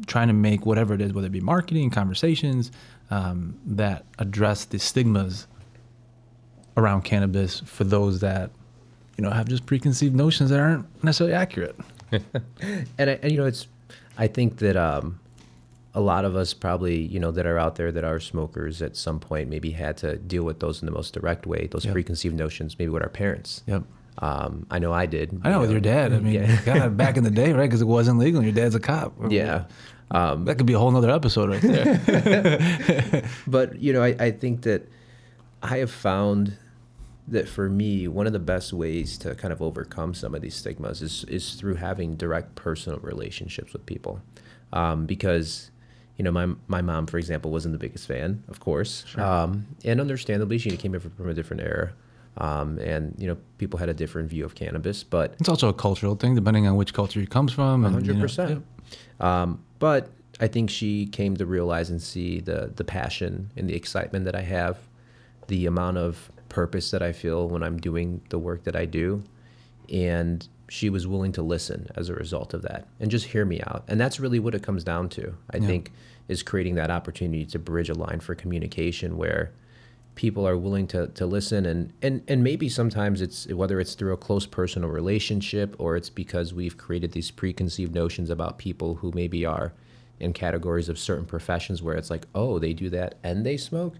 trying 0.06 0.28
to 0.28 0.34
make 0.34 0.66
whatever 0.66 0.94
it 0.94 1.02
is, 1.02 1.14
whether 1.14 1.28
it 1.28 1.32
be 1.32 1.40
marketing, 1.40 1.90
conversations, 1.90 2.72
um, 3.10 3.58
that 3.66 4.06
address 4.20 4.66
the 4.66 4.78
stigmas 4.78 5.48
around 6.78 7.04
cannabis 7.04 7.62
for 7.62 7.86
those 7.86 8.20
that 8.20 8.52
you 9.18 9.24
know 9.24 9.30
have 9.30 9.48
just 9.48 9.66
preconceived 9.66 10.16
notions 10.16 10.50
that 10.50 10.60
aren't 10.60 10.86
necessarily 11.04 11.36
accurate. 11.36 11.76
and, 12.12 13.10
and 13.10 13.32
you 13.32 13.38
know, 13.38 13.46
it's 13.46 13.68
I 14.18 14.28
think 14.28 14.58
that 14.58 14.76
um, 14.76 15.20
a 15.94 16.02
lot 16.02 16.26
of 16.26 16.36
us 16.36 16.54
probably 16.54 17.02
you 17.02 17.20
know 17.20 17.32
that 17.32 17.46
are 17.46 17.58
out 17.58 17.76
there 17.76 17.92
that 17.92 18.04
are 18.04 18.20
smokers 18.20 18.82
at 18.82 18.96
some 18.96 19.20
point 19.20 19.50
maybe 19.50 19.72
had 19.72 19.98
to 19.98 20.18
deal 20.18 20.44
with 20.44 20.60
those 20.60 20.82
in 20.82 20.86
the 20.86 20.92
most 20.92 21.14
direct 21.14 21.46
way, 21.46 21.68
those 21.68 21.86
yep. 21.86 21.94
preconceived 21.94 22.36
notions, 22.36 22.78
maybe 22.78 22.90
with 22.90 23.04
our 23.04 23.10
parents. 23.10 23.64
Yep. 23.68 23.84
Um, 24.20 24.66
I 24.72 24.80
know 24.80 24.94
I 24.94 25.06
did. 25.06 25.42
I 25.44 25.50
know, 25.50 25.60
with 25.60 25.72
your 25.72 25.82
dad. 25.82 26.14
I 26.14 26.20
mean, 26.20 26.34
yeah. 26.36 26.62
God, 26.64 26.96
back 26.96 27.18
in 27.18 27.24
the 27.24 27.32
day, 27.32 27.52
right? 27.52 27.64
Because 27.64 27.82
it 27.82 27.88
wasn't 27.88 28.18
legal. 28.18 28.40
And 28.40 28.48
your 28.48 28.56
dad's 28.56 28.76
a 28.76 28.80
cop. 28.80 29.14
Yeah. 29.30 29.66
Um, 30.12 30.46
that 30.46 30.58
could 30.58 30.68
be 30.68 30.74
a 30.74 30.80
whole 30.80 30.92
nother 30.92 31.10
episode 31.10 31.50
right 31.50 31.62
there. 31.62 33.24
but 33.48 33.82
you 33.82 33.92
know, 33.92 34.04
I, 34.04 34.16
I 34.20 34.32
think 34.32 34.62
that 34.62 34.88
I 35.64 35.80
have 35.80 35.90
found 35.90 36.56
that 37.28 37.48
for 37.48 37.70
me, 37.70 38.08
one 38.08 38.28
of 38.28 38.34
the 38.34 38.40
best 38.40 38.72
ways 38.72 39.18
to 39.20 39.36
kind 39.36 39.52
of 39.52 39.62
overcome 39.62 40.14
some 40.14 40.36
of 40.36 40.42
these 40.42 40.56
stigmas 40.56 41.02
is 41.02 41.24
is 41.26 41.56
through 41.56 41.76
having 41.76 42.16
direct 42.16 42.56
personal 42.56 43.00
relationships 43.00 43.74
with 43.74 43.86
people, 43.86 44.22
um, 44.74 45.06
because 45.06 45.72
you 46.18 46.24
know 46.24 46.32
my 46.32 46.48
my 46.68 46.82
mom, 46.82 47.08
for 47.08 47.18
example, 47.18 47.52
wasn't 47.52 47.72
the 47.72 47.80
biggest 47.80 48.08
fan, 48.08 48.44
of 48.48 48.60
course, 48.60 49.04
sure. 49.08 49.24
um, 49.24 49.66
and 49.84 50.00
understandably, 50.00 50.58
she 50.58 50.76
came 50.78 50.98
from 51.00 51.30
a 51.30 51.34
different 51.34 51.64
era. 51.64 51.94
Um, 52.38 52.80
and 52.80 53.16
you 53.18 53.28
know, 53.28 53.38
people 53.60 53.80
had 53.80 53.88
a 53.88 53.94
different 53.94 54.30
view 54.30 54.44
of 54.44 54.56
cannabis, 54.56 55.06
but 55.06 55.36
it's 55.40 55.48
also 55.48 55.70
a 55.70 55.74
cultural 55.74 56.16
thing, 56.16 56.36
depending 56.36 56.68
on 56.68 56.76
which 56.76 56.94
culture 56.94 57.22
he 57.22 57.26
comes 57.26 57.54
from. 57.54 57.84
hundred 57.84 58.08
you 58.08 58.14
know, 58.14 58.20
percent. 58.20 58.66
Um, 59.22 59.64
but 59.80 60.10
I 60.42 60.48
think 60.48 60.70
she 60.70 61.06
came 61.06 61.38
to 61.38 61.46
realize 61.46 61.90
and 61.90 62.02
see 62.02 62.42
the 62.42 62.74
the 62.76 62.84
passion 62.84 63.52
and 63.56 63.70
the 63.70 63.74
excitement 63.76 64.26
that 64.26 64.36
I 64.36 64.42
have, 64.42 64.78
the 65.48 65.66
amount 65.66 65.98
of 65.98 66.30
purpose 66.50 66.92
that 66.92 67.02
I 67.02 67.12
feel 67.12 67.48
when 67.48 67.64
I'm 67.64 67.78
doing 67.78 68.22
the 68.30 68.40
work 68.40 68.64
that 68.64 68.76
I 68.76 68.86
do. 68.86 69.24
And 69.92 70.48
she 70.68 70.90
was 70.90 71.06
willing 71.06 71.32
to 71.34 71.42
listen 71.42 71.88
as 71.96 72.10
a 72.10 72.14
result 72.16 72.54
of 72.54 72.64
that 72.64 72.88
and 73.00 73.12
just 73.12 73.28
hear 73.28 73.46
me 73.46 73.62
out. 73.62 73.84
And 73.88 74.00
that's 74.00 74.20
really 74.20 74.40
what 74.40 74.56
it 74.56 74.64
comes 74.64 74.84
down 74.84 75.10
to, 75.10 75.36
I 75.52 75.58
yeah. 75.58 75.68
think, 75.68 75.92
is 76.28 76.42
creating 76.42 76.76
that 76.76 76.90
opportunity 76.90 77.46
to 77.46 77.60
bridge 77.60 77.90
a 77.90 77.94
line 77.94 78.20
for 78.20 78.34
communication 78.34 79.18
where 79.18 79.52
people 80.16 80.48
are 80.48 80.58
willing 80.58 80.88
to, 80.88 81.08
to 81.08 81.26
listen 81.26 81.66
and, 81.66 81.94
and, 82.02 82.24
and 82.28 82.44
maybe 82.44 82.70
sometimes 82.70 83.22
it's 83.22 83.48
whether 83.48 83.80
it's 83.80 83.96
through 83.96 84.14
a 84.14 84.18
close 84.18 84.46
personal 84.46 84.90
relationship 84.90 85.76
or 85.78 85.98
it's 85.98 86.10
because 86.10 86.54
we've 86.54 86.78
created 86.78 87.12
these 87.12 87.32
preconceived 87.32 87.94
notions 87.94 88.30
about 88.30 88.58
people 88.58 88.96
who 88.96 89.12
maybe 89.14 89.46
are 89.46 89.74
in 90.20 90.32
categories 90.32 90.88
of 90.88 90.98
certain 90.98 91.26
professions 91.26 91.84
where 91.84 91.96
it's 91.96 92.10
like, 92.10 92.26
oh, 92.34 92.60
they 92.60 92.74
do 92.74 92.90
that 92.90 93.16
and 93.24 93.46
they 93.46 93.58
smoke. 93.58 93.96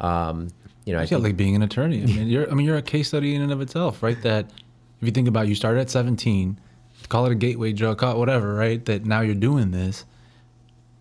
Um, 0.00 0.48
you 0.84 0.94
know, 0.94 1.00
I 1.00 1.06
think, 1.06 1.22
like 1.22 1.36
being 1.36 1.54
an 1.54 1.62
attorney. 1.62 2.02
I 2.02 2.06
mean, 2.06 2.28
you're 2.28 2.50
I 2.50 2.54
mean, 2.54 2.66
you're 2.66 2.76
a 2.76 2.82
case 2.82 3.08
study 3.08 3.34
in 3.34 3.42
and 3.42 3.52
of 3.52 3.60
itself, 3.60 4.02
right? 4.02 4.20
That 4.22 4.46
if 5.00 5.06
you 5.06 5.10
think 5.10 5.28
about, 5.28 5.46
it, 5.46 5.50
you 5.50 5.54
started 5.54 5.80
at 5.80 5.90
17, 5.90 6.58
call 7.08 7.26
it 7.26 7.32
a 7.32 7.34
gateway 7.34 7.72
drug, 7.72 7.98
call 7.98 8.16
it 8.16 8.18
whatever, 8.18 8.54
right? 8.54 8.84
That 8.86 9.04
now 9.04 9.20
you're 9.20 9.34
doing 9.34 9.70
this. 9.70 10.04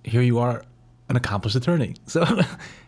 Here 0.04 0.22
you 0.22 0.40
are, 0.40 0.64
an 1.10 1.16
accomplished 1.16 1.56
attorney. 1.56 1.96
So 2.08 2.26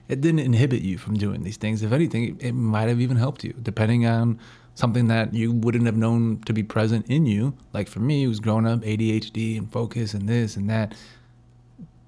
it 0.08 0.22
didn't 0.22 0.40
inhibit 0.40 0.82
you 0.82 0.98
from 0.98 1.16
doing 1.16 1.44
these 1.44 1.58
things. 1.58 1.84
If 1.84 1.92
anything, 1.92 2.36
it, 2.36 2.48
it 2.48 2.52
might 2.54 2.90
have 2.90 3.00
even 3.00 3.16
helped 3.16 3.44
you, 3.44 3.54
depending 3.62 4.06
on 4.06 4.40
something 4.74 5.08
that 5.08 5.34
you 5.34 5.52
wouldn't 5.52 5.86
have 5.86 5.98
known 5.98 6.42
to 6.46 6.54
be 6.54 6.64
present 6.64 7.06
in 7.10 7.26
you. 7.26 7.56
Like 7.74 7.88
for 7.88 8.00
me, 8.00 8.24
it 8.24 8.28
was 8.28 8.40
growing 8.40 8.66
up 8.66 8.80
ADHD 8.82 9.58
and 9.58 9.72
focus 9.72 10.14
and 10.14 10.28
this 10.28 10.56
and 10.56 10.70
that. 10.70 10.96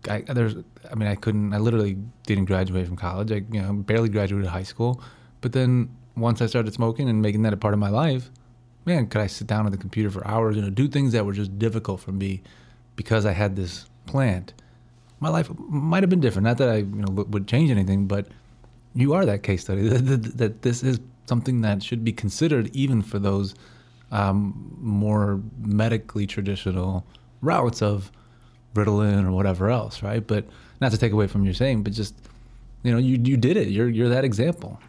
I, 0.09 0.21
there's, 0.21 0.55
I 0.89 0.95
mean, 0.95 1.07
I 1.07 1.15
couldn't, 1.15 1.53
I 1.53 1.57
literally 1.57 1.97
didn't 2.25 2.45
graduate 2.45 2.87
from 2.87 2.95
college. 2.95 3.31
I, 3.31 3.43
you 3.51 3.61
know, 3.61 3.73
barely 3.73 4.09
graduated 4.09 4.49
high 4.49 4.63
school. 4.63 5.01
But 5.41 5.53
then 5.53 5.89
once 6.15 6.41
I 6.41 6.45
started 6.45 6.73
smoking 6.73 7.09
and 7.09 7.21
making 7.21 7.43
that 7.43 7.53
a 7.53 7.57
part 7.57 7.73
of 7.73 7.79
my 7.79 7.89
life, 7.89 8.29
man, 8.85 9.07
could 9.07 9.21
I 9.21 9.27
sit 9.27 9.47
down 9.47 9.65
at 9.65 9.71
the 9.71 9.77
computer 9.77 10.09
for 10.09 10.25
hours 10.25 10.57
and 10.57 10.73
do 10.73 10.87
things 10.87 11.13
that 11.13 11.25
were 11.25 11.33
just 11.33 11.57
difficult 11.59 11.99
for 11.99 12.11
me 12.11 12.41
because 12.95 13.25
I 13.25 13.31
had 13.31 13.55
this 13.55 13.85
plant. 14.05 14.53
My 15.19 15.29
life 15.29 15.49
might 15.57 16.03
have 16.03 16.09
been 16.09 16.19
different. 16.19 16.45
Not 16.45 16.57
that 16.57 16.69
I, 16.69 16.77
you 16.77 16.85
know, 16.85 17.11
would 17.11 17.47
change 17.47 17.69
anything, 17.69 18.07
but 18.07 18.27
you 18.95 19.13
are 19.13 19.25
that 19.25 19.43
case 19.43 19.61
study. 19.61 19.87
that, 19.87 20.37
that 20.37 20.61
this 20.63 20.83
is 20.83 20.99
something 21.25 21.61
that 21.61 21.83
should 21.83 22.03
be 22.03 22.11
considered 22.11 22.75
even 22.75 23.01
for 23.01 23.19
those 23.19 23.55
um, 24.11 24.75
more 24.79 25.41
medically 25.59 26.27
traditional 26.27 27.05
routes 27.41 27.81
of 27.81 28.11
Ritalin 28.73 29.25
or 29.25 29.31
whatever 29.31 29.69
else, 29.69 30.01
right? 30.01 30.25
But 30.25 30.45
not 30.79 30.91
to 30.91 30.97
take 30.97 31.11
away 31.11 31.27
from 31.27 31.43
your 31.43 31.53
saying, 31.53 31.83
but 31.83 31.93
just 31.93 32.15
you 32.83 32.91
know, 32.91 32.97
you 32.97 33.19
you 33.23 33.37
did 33.37 33.57
it. 33.57 33.67
You're 33.67 33.89
you're 33.89 34.09
that 34.09 34.25
example. 34.25 34.79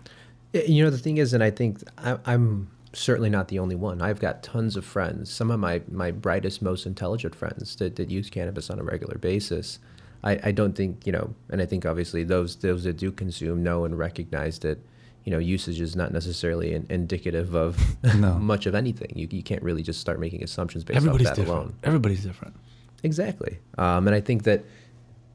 You 0.52 0.84
know, 0.84 0.90
the 0.90 0.98
thing 0.98 1.18
is, 1.18 1.32
and 1.32 1.42
I 1.42 1.50
think 1.50 1.82
I, 1.98 2.18
I'm 2.26 2.68
certainly 2.94 3.30
not 3.30 3.48
the 3.48 3.58
only 3.58 3.74
one. 3.74 4.02
I've 4.02 4.20
got 4.20 4.42
tons 4.42 4.76
of 4.76 4.84
friends, 4.84 5.30
some 5.30 5.50
of 5.50 5.58
my, 5.58 5.82
my 5.90 6.10
brightest, 6.10 6.62
most 6.62 6.86
intelligent 6.86 7.34
friends 7.34 7.76
that, 7.76 7.96
that 7.96 8.10
use 8.10 8.30
cannabis 8.30 8.70
on 8.70 8.78
a 8.78 8.82
regular 8.82 9.18
basis. 9.18 9.78
I, 10.24 10.38
I 10.44 10.52
don't 10.52 10.74
think, 10.76 11.06
you 11.06 11.12
know, 11.12 11.34
and 11.50 11.60
I 11.60 11.66
think 11.66 11.84
obviously 11.84 12.22
those 12.22 12.56
those 12.56 12.84
that 12.84 12.96
do 12.96 13.10
consume 13.10 13.62
know 13.62 13.84
and 13.84 13.98
recognize 13.98 14.58
that, 14.60 14.78
you 15.24 15.32
know, 15.32 15.38
usage 15.38 15.80
is 15.80 15.96
not 15.96 16.12
necessarily 16.12 16.74
in, 16.74 16.86
indicative 16.90 17.54
of 17.54 17.78
no. 18.14 18.34
much 18.38 18.66
of 18.66 18.74
anything. 18.74 19.12
You, 19.16 19.26
you 19.30 19.42
can't 19.42 19.62
really 19.62 19.82
just 19.82 20.00
start 20.00 20.20
making 20.20 20.44
assumptions 20.44 20.84
based 20.84 20.96
Everybody's 20.96 21.28
off 21.28 21.36
that 21.36 21.42
different. 21.42 21.60
alone. 21.60 21.74
Everybody's 21.82 22.24
different. 22.24 22.54
Exactly. 23.02 23.58
Um, 23.78 24.06
and 24.06 24.14
I 24.14 24.20
think 24.20 24.44
that, 24.44 24.64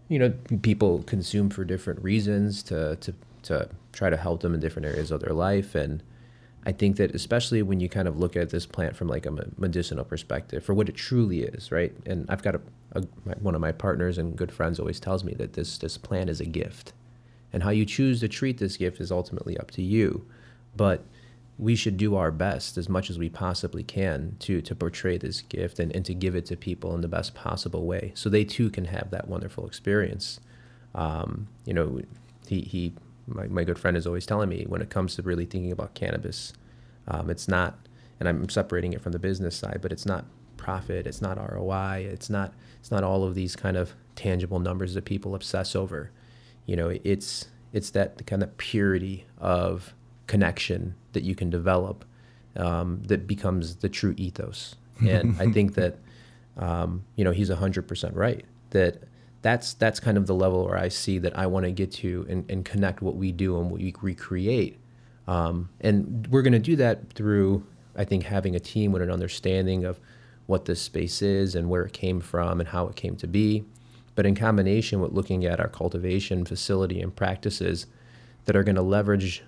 you 0.07 0.19
know, 0.19 0.33
people 0.61 1.03
consume 1.03 1.49
for 1.49 1.63
different 1.65 2.01
reasons 2.01 2.63
to, 2.63 2.95
to, 2.97 3.13
to 3.43 3.69
try 3.91 4.09
to 4.09 4.17
help 4.17 4.41
them 4.41 4.53
in 4.53 4.59
different 4.59 4.85
areas 4.85 5.11
of 5.11 5.21
their 5.21 5.33
life. 5.33 5.75
And 5.75 6.01
I 6.65 6.71
think 6.71 6.97
that 6.97 7.13
especially 7.13 7.61
when 7.61 7.79
you 7.79 7.89
kind 7.89 8.07
of 8.07 8.17
look 8.17 8.35
at 8.35 8.49
this 8.49 8.65
plant 8.65 8.95
from 8.95 9.07
like 9.07 9.25
a 9.25 9.31
medicinal 9.57 10.05
perspective 10.05 10.63
for 10.63 10.73
what 10.73 10.89
it 10.89 10.95
truly 10.95 11.43
is, 11.43 11.71
right? 11.71 11.93
And 12.05 12.25
I've 12.29 12.43
got 12.43 12.55
a, 12.55 12.61
a 12.93 13.01
one 13.39 13.55
of 13.55 13.61
my 13.61 13.71
partners 13.71 14.17
and 14.17 14.35
good 14.35 14.51
friends 14.51 14.79
always 14.79 14.99
tells 14.99 15.23
me 15.23 15.33
that 15.35 15.53
this, 15.53 15.77
this 15.77 15.97
plant 15.97 16.29
is 16.29 16.39
a 16.39 16.45
gift. 16.45 16.93
And 17.53 17.63
how 17.63 17.69
you 17.69 17.85
choose 17.85 18.19
to 18.19 18.27
treat 18.27 18.57
this 18.57 18.77
gift 18.77 18.99
is 18.99 19.11
ultimately 19.11 19.57
up 19.57 19.71
to 19.71 19.81
you. 19.81 20.25
But 20.75 21.05
we 21.59 21.75
should 21.75 21.97
do 21.97 22.15
our 22.15 22.31
best 22.31 22.77
as 22.77 22.87
much 22.87 23.09
as 23.09 23.17
we 23.17 23.29
possibly 23.29 23.83
can 23.83 24.35
to 24.39 24.61
to 24.61 24.75
portray 24.75 25.17
this 25.17 25.41
gift 25.41 25.79
and, 25.79 25.95
and 25.95 26.05
to 26.05 26.13
give 26.13 26.35
it 26.35 26.45
to 26.45 26.55
people 26.55 26.93
in 26.93 27.01
the 27.01 27.07
best 27.07 27.33
possible 27.33 27.85
way 27.85 28.11
so 28.15 28.29
they 28.29 28.43
too 28.43 28.69
can 28.69 28.85
have 28.85 29.09
that 29.11 29.27
wonderful 29.27 29.65
experience 29.65 30.39
um, 30.95 31.47
you 31.65 31.73
know 31.73 32.01
he, 32.47 32.61
he 32.61 32.93
my, 33.27 33.47
my 33.47 33.63
good 33.63 33.77
friend 33.77 33.97
is 33.97 34.07
always 34.07 34.25
telling 34.25 34.49
me 34.49 34.65
when 34.67 34.81
it 34.81 34.89
comes 34.89 35.15
to 35.15 35.21
really 35.21 35.45
thinking 35.45 35.71
about 35.71 35.93
cannabis 35.93 36.53
um, 37.07 37.29
it's 37.29 37.47
not 37.47 37.87
and 38.19 38.27
I'm 38.27 38.49
separating 38.49 38.93
it 38.93 39.01
from 39.01 39.11
the 39.11 39.19
business 39.19 39.55
side, 39.55 39.79
but 39.81 39.91
it's 39.91 40.05
not 40.05 40.25
profit, 40.57 41.05
it's 41.05 41.21
not 41.21 41.37
ROI, 41.37 42.07
it's 42.11 42.29
not 42.29 42.53
it's 42.79 42.91
not 42.91 43.03
all 43.03 43.23
of 43.23 43.35
these 43.35 43.55
kind 43.55 43.77
of 43.77 43.93
tangible 44.15 44.59
numbers 44.59 44.93
that 44.95 45.05
people 45.05 45.35
obsess 45.35 45.75
over. 45.75 46.11
You 46.65 46.75
know, 46.75 46.97
it's 47.03 47.47
it's 47.73 47.91
that 47.91 48.25
kind 48.25 48.43
of 48.43 48.57
purity 48.57 49.25
of 49.37 49.93
connection 50.27 50.95
that 51.13 51.23
you 51.23 51.35
can 51.35 51.49
develop 51.49 52.05
um, 52.55 53.01
that 53.03 53.27
becomes 53.27 53.77
the 53.77 53.89
true 53.89 54.13
ethos. 54.17 54.75
And 55.07 55.35
I 55.39 55.51
think 55.51 55.75
that 55.75 55.97
um, 56.57 57.03
you 57.15 57.23
know 57.23 57.31
he's 57.31 57.49
hundred 57.49 57.87
percent 57.87 58.15
right 58.15 58.45
that 58.71 59.03
that's 59.41 59.73
that's 59.75 59.99
kind 59.99 60.17
of 60.17 60.27
the 60.27 60.35
level 60.35 60.65
where 60.65 60.77
I 60.77 60.89
see 60.89 61.19
that 61.19 61.37
I 61.37 61.47
want 61.47 61.65
to 61.65 61.71
get 61.71 61.91
to 61.93 62.25
and, 62.29 62.49
and 62.49 62.65
connect 62.65 63.01
what 63.01 63.15
we 63.15 63.31
do 63.31 63.59
and 63.59 63.69
what 63.69 63.79
we 63.79 63.93
recreate. 64.01 64.79
Um, 65.27 65.69
and 65.81 66.27
we're 66.31 66.41
going 66.41 66.53
to 66.53 66.59
do 66.59 66.75
that 66.77 67.13
through 67.13 67.65
I 67.95 68.05
think 68.05 68.23
having 68.23 68.55
a 68.55 68.59
team 68.59 68.91
with 68.91 69.01
an 69.01 69.11
understanding 69.11 69.85
of 69.85 69.99
what 70.45 70.65
this 70.65 70.81
space 70.81 71.21
is 71.21 71.55
and 71.55 71.69
where 71.69 71.83
it 71.83 71.93
came 71.93 72.21
from 72.21 72.59
and 72.59 72.69
how 72.69 72.87
it 72.87 72.95
came 72.95 73.15
to 73.17 73.27
be. 73.27 73.65
But 74.15 74.25
in 74.25 74.35
combination 74.35 74.99
with 75.01 75.11
looking 75.11 75.45
at 75.45 75.59
our 75.59 75.67
cultivation 75.67 76.45
facility 76.45 77.01
and 77.01 77.15
practices 77.15 77.85
that 78.45 78.55
are 78.55 78.63
going 78.63 78.75
to 78.75 78.81
leverage 78.81 79.43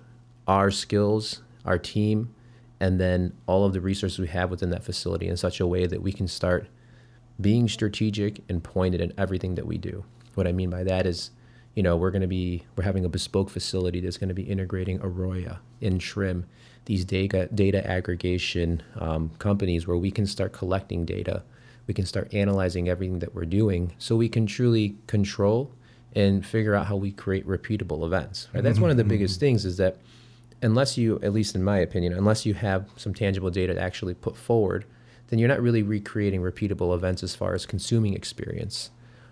our 0.50 0.72
skills, 0.72 1.42
our 1.64 1.78
team, 1.78 2.34
and 2.80 2.98
then 2.98 3.32
all 3.46 3.64
of 3.64 3.72
the 3.72 3.80
resources 3.80 4.18
we 4.18 4.26
have 4.26 4.50
within 4.50 4.70
that 4.70 4.82
facility 4.82 5.28
in 5.28 5.36
such 5.36 5.60
a 5.60 5.66
way 5.66 5.86
that 5.86 6.02
we 6.02 6.12
can 6.12 6.26
start 6.26 6.66
being 7.40 7.68
strategic 7.68 8.40
and 8.48 8.64
pointed 8.64 9.00
in 9.00 9.12
everything 9.16 9.54
that 9.54 9.64
we 9.64 9.78
do. 9.78 10.04
What 10.34 10.48
I 10.48 10.52
mean 10.52 10.68
by 10.68 10.82
that 10.82 11.06
is, 11.06 11.30
you 11.76 11.84
know, 11.84 11.96
we're 11.96 12.10
going 12.10 12.22
to 12.22 12.26
be 12.26 12.64
we're 12.74 12.82
having 12.82 13.04
a 13.04 13.08
bespoke 13.08 13.48
facility 13.48 14.00
that's 14.00 14.16
going 14.16 14.28
to 14.28 14.34
be 14.34 14.42
integrating 14.42 14.98
Aroya 14.98 15.58
in 15.80 16.00
Trym 16.00 16.46
these 16.86 17.04
data 17.04 17.48
data 17.54 17.88
aggregation 17.88 18.82
um, 18.98 19.30
companies 19.38 19.86
where 19.86 19.96
we 19.96 20.10
can 20.10 20.26
start 20.26 20.52
collecting 20.52 21.04
data, 21.04 21.44
we 21.86 21.94
can 21.94 22.04
start 22.04 22.34
analyzing 22.34 22.88
everything 22.88 23.20
that 23.20 23.36
we're 23.36 23.44
doing, 23.44 23.92
so 23.98 24.16
we 24.16 24.28
can 24.28 24.46
truly 24.46 24.96
control 25.06 25.70
and 26.16 26.44
figure 26.44 26.74
out 26.74 26.86
how 26.86 26.96
we 26.96 27.12
create 27.12 27.46
repeatable 27.46 28.04
events. 28.04 28.48
Right? 28.52 28.64
That's 28.64 28.80
one 28.80 28.90
of 28.90 28.96
the 28.96 29.04
mm-hmm. 29.04 29.10
biggest 29.10 29.38
things 29.38 29.64
is 29.64 29.76
that 29.76 29.98
unless 30.62 30.98
you, 30.98 31.18
at 31.22 31.32
least 31.32 31.54
in 31.54 31.64
my 31.64 31.78
opinion, 31.78 32.12
unless 32.12 32.44
you 32.44 32.54
have 32.54 32.88
some 32.96 33.14
tangible 33.14 33.50
data 33.50 33.74
to 33.74 33.80
actually 33.80 34.14
put 34.14 34.36
forward, 34.36 34.84
then 35.28 35.38
you're 35.38 35.48
not 35.48 35.60
really 35.60 35.82
recreating 35.82 36.42
repeatable 36.42 36.94
events 36.94 37.22
as 37.22 37.34
far 37.34 37.54
as 37.54 37.66
consuming 37.66 38.14
experience. 38.14 38.90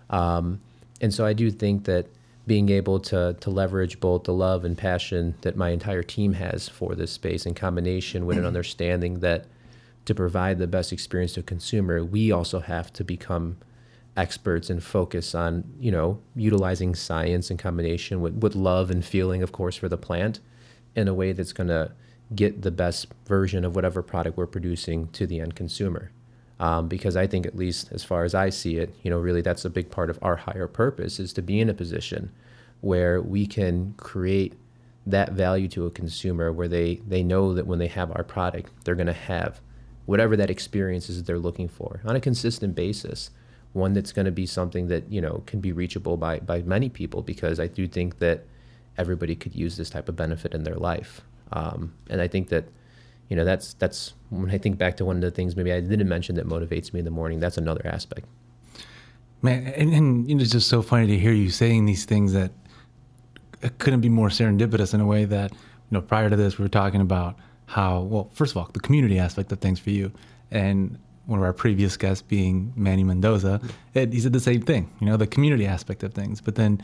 Um, 0.09 0.61
and 1.01 1.13
so 1.13 1.25
I 1.25 1.33
do 1.33 1.51
think 1.51 1.85
that 1.85 2.07
being 2.47 2.69
able 2.69 2.99
to 2.99 3.35
to 3.39 3.49
leverage 3.51 3.99
both 3.99 4.23
the 4.23 4.33
love 4.33 4.65
and 4.65 4.75
passion 4.75 5.35
that 5.41 5.55
my 5.55 5.69
entire 5.69 6.01
team 6.01 6.33
has 6.33 6.67
for 6.67 6.95
this 6.95 7.11
space 7.11 7.45
in 7.45 7.53
combination 7.53 8.25
with 8.25 8.39
an 8.39 8.45
understanding 8.45 9.19
that 9.19 9.45
to 10.05 10.15
provide 10.15 10.57
the 10.57 10.65
best 10.65 10.91
experience 10.91 11.33
to 11.33 11.41
a 11.41 11.43
consumer, 11.43 12.03
we 12.03 12.31
also 12.31 12.59
have 12.59 12.91
to 12.93 13.03
become 13.03 13.57
experts 14.17 14.69
and 14.71 14.83
focus 14.83 15.35
on, 15.35 15.63
you 15.79 15.91
know, 15.91 16.19
utilizing 16.35 16.95
science 16.95 17.51
in 17.51 17.57
combination 17.57 18.19
with, 18.19 18.33
with 18.33 18.55
love 18.55 18.89
and 18.89 19.05
feeling, 19.05 19.43
of 19.43 19.51
course, 19.51 19.75
for 19.75 19.87
the 19.87 19.97
plant 19.97 20.39
in 20.99 21.07
a 21.07 21.13
way 21.13 21.31
that's 21.31 21.53
going 21.53 21.69
to 21.69 21.91
get 22.35 22.61
the 22.61 22.71
best 22.71 23.07
version 23.25 23.65
of 23.65 23.75
whatever 23.75 24.03
product 24.03 24.37
we're 24.37 24.45
producing 24.45 25.07
to 25.09 25.25
the 25.25 25.39
end 25.39 25.55
consumer. 25.55 26.11
Um, 26.59 26.87
because 26.87 27.15
I 27.15 27.25
think, 27.25 27.45
at 27.45 27.55
least 27.55 27.91
as 27.91 28.03
far 28.03 28.25
as 28.25 28.35
I 28.35 28.49
see 28.49 28.77
it, 28.77 28.93
you 29.01 29.09
know, 29.09 29.17
really 29.17 29.41
that's 29.41 29.65
a 29.65 29.69
big 29.69 29.89
part 29.89 30.09
of 30.09 30.19
our 30.21 30.35
higher 30.35 30.67
purpose 30.67 31.19
is 31.19 31.31
to 31.33 31.41
be 31.41 31.59
in 31.59 31.69
a 31.69 31.73
position 31.73 32.31
where 32.81 33.21
we 33.21 33.45
can 33.47 33.93
create 33.97 34.53
that 35.07 35.31
value 35.31 35.67
to 35.69 35.85
a 35.85 35.91
consumer 35.91 36.51
where 36.51 36.67
they, 36.67 36.95
they 37.07 37.23
know 37.23 37.53
that 37.53 37.65
when 37.65 37.79
they 37.79 37.87
have 37.87 38.11
our 38.15 38.23
product, 38.23 38.71
they're 38.83 38.95
going 38.95 39.07
to 39.07 39.13
have 39.13 39.61
whatever 40.05 40.35
that 40.35 40.49
experience 40.49 41.09
is 41.09 41.17
that 41.17 41.25
they're 41.25 41.39
looking 41.39 41.67
for 41.67 42.01
on 42.03 42.15
a 42.15 42.21
consistent 42.21 42.75
basis. 42.75 43.31
One 43.73 43.93
that's 43.93 44.11
going 44.11 44.25
to 44.25 44.31
be 44.31 44.45
something 44.45 44.87
that, 44.87 45.09
you 45.11 45.21
know, 45.21 45.43
can 45.45 45.61
be 45.61 45.71
reachable 45.71 46.17
by, 46.17 46.39
by 46.39 46.61
many 46.63 46.89
people 46.89 47.21
because 47.21 47.59
I 47.59 47.67
do 47.67 47.87
think 47.87 48.19
that 48.19 48.45
everybody 48.99 49.35
could 49.35 49.55
use 49.55 49.77
this 49.77 49.89
type 49.89 50.09
of 50.09 50.15
benefit 50.15 50.53
in 50.53 50.63
their 50.63 50.75
life. 50.75 51.21
Um, 51.51 51.93
and 52.09 52.21
I 52.21 52.27
think 52.27 52.49
that 52.49 52.65
you 53.29 53.35
know 53.35 53.45
that's 53.45 53.73
that's 53.75 54.13
when 54.29 54.51
I 54.51 54.57
think 54.57 54.77
back 54.77 54.97
to 54.97 55.05
one 55.05 55.15
of 55.15 55.21
the 55.21 55.31
things 55.31 55.55
maybe 55.55 55.71
I 55.71 55.79
didn't 55.79 56.07
mention 56.07 56.35
that 56.35 56.47
motivates 56.47 56.93
me 56.93 56.99
in 56.99 57.05
the 57.05 57.11
morning. 57.11 57.39
That's 57.39 57.57
another 57.57 57.85
aspect. 57.85 58.27
Man, 59.41 59.67
and, 59.67 59.93
and 59.93 60.29
you 60.29 60.35
know, 60.35 60.41
it's 60.41 60.51
just 60.51 60.67
so 60.67 60.81
funny 60.81 61.07
to 61.07 61.17
hear 61.17 61.31
you 61.31 61.49
saying 61.49 61.85
these 61.85 62.05
things 62.05 62.33
that 62.33 62.51
couldn't 63.77 64.01
be 64.01 64.09
more 64.09 64.29
serendipitous 64.29 64.93
in 64.93 65.01
a 65.01 65.05
way 65.05 65.25
that 65.25 65.51
you 65.51 65.57
know 65.91 66.01
prior 66.01 66.29
to 66.29 66.35
this 66.35 66.57
we 66.57 66.63
were 66.63 66.69
talking 66.69 67.01
about 67.01 67.35
how 67.65 68.01
well 68.01 68.29
first 68.33 68.51
of 68.51 68.57
all 68.57 68.69
the 68.73 68.79
community 68.79 69.19
aspect 69.19 69.51
of 69.51 69.59
things 69.59 69.79
for 69.79 69.89
you 69.89 70.11
and 70.51 70.97
one 71.29 71.37
of 71.37 71.45
our 71.45 71.53
previous 71.53 71.95
guests 71.95 72.23
being 72.23 72.73
Manny 72.75 73.03
Mendoza, 73.03 73.61
it, 73.93 74.11
he 74.11 74.19
said 74.19 74.33
the 74.33 74.39
same 74.39 74.63
thing, 74.63 74.91
you 74.99 75.05
know, 75.05 75.15
the 75.15 75.27
community 75.27 75.67
aspect 75.67 76.01
of 76.01 76.11
things. 76.11 76.41
But 76.41 76.55
then 76.55 76.81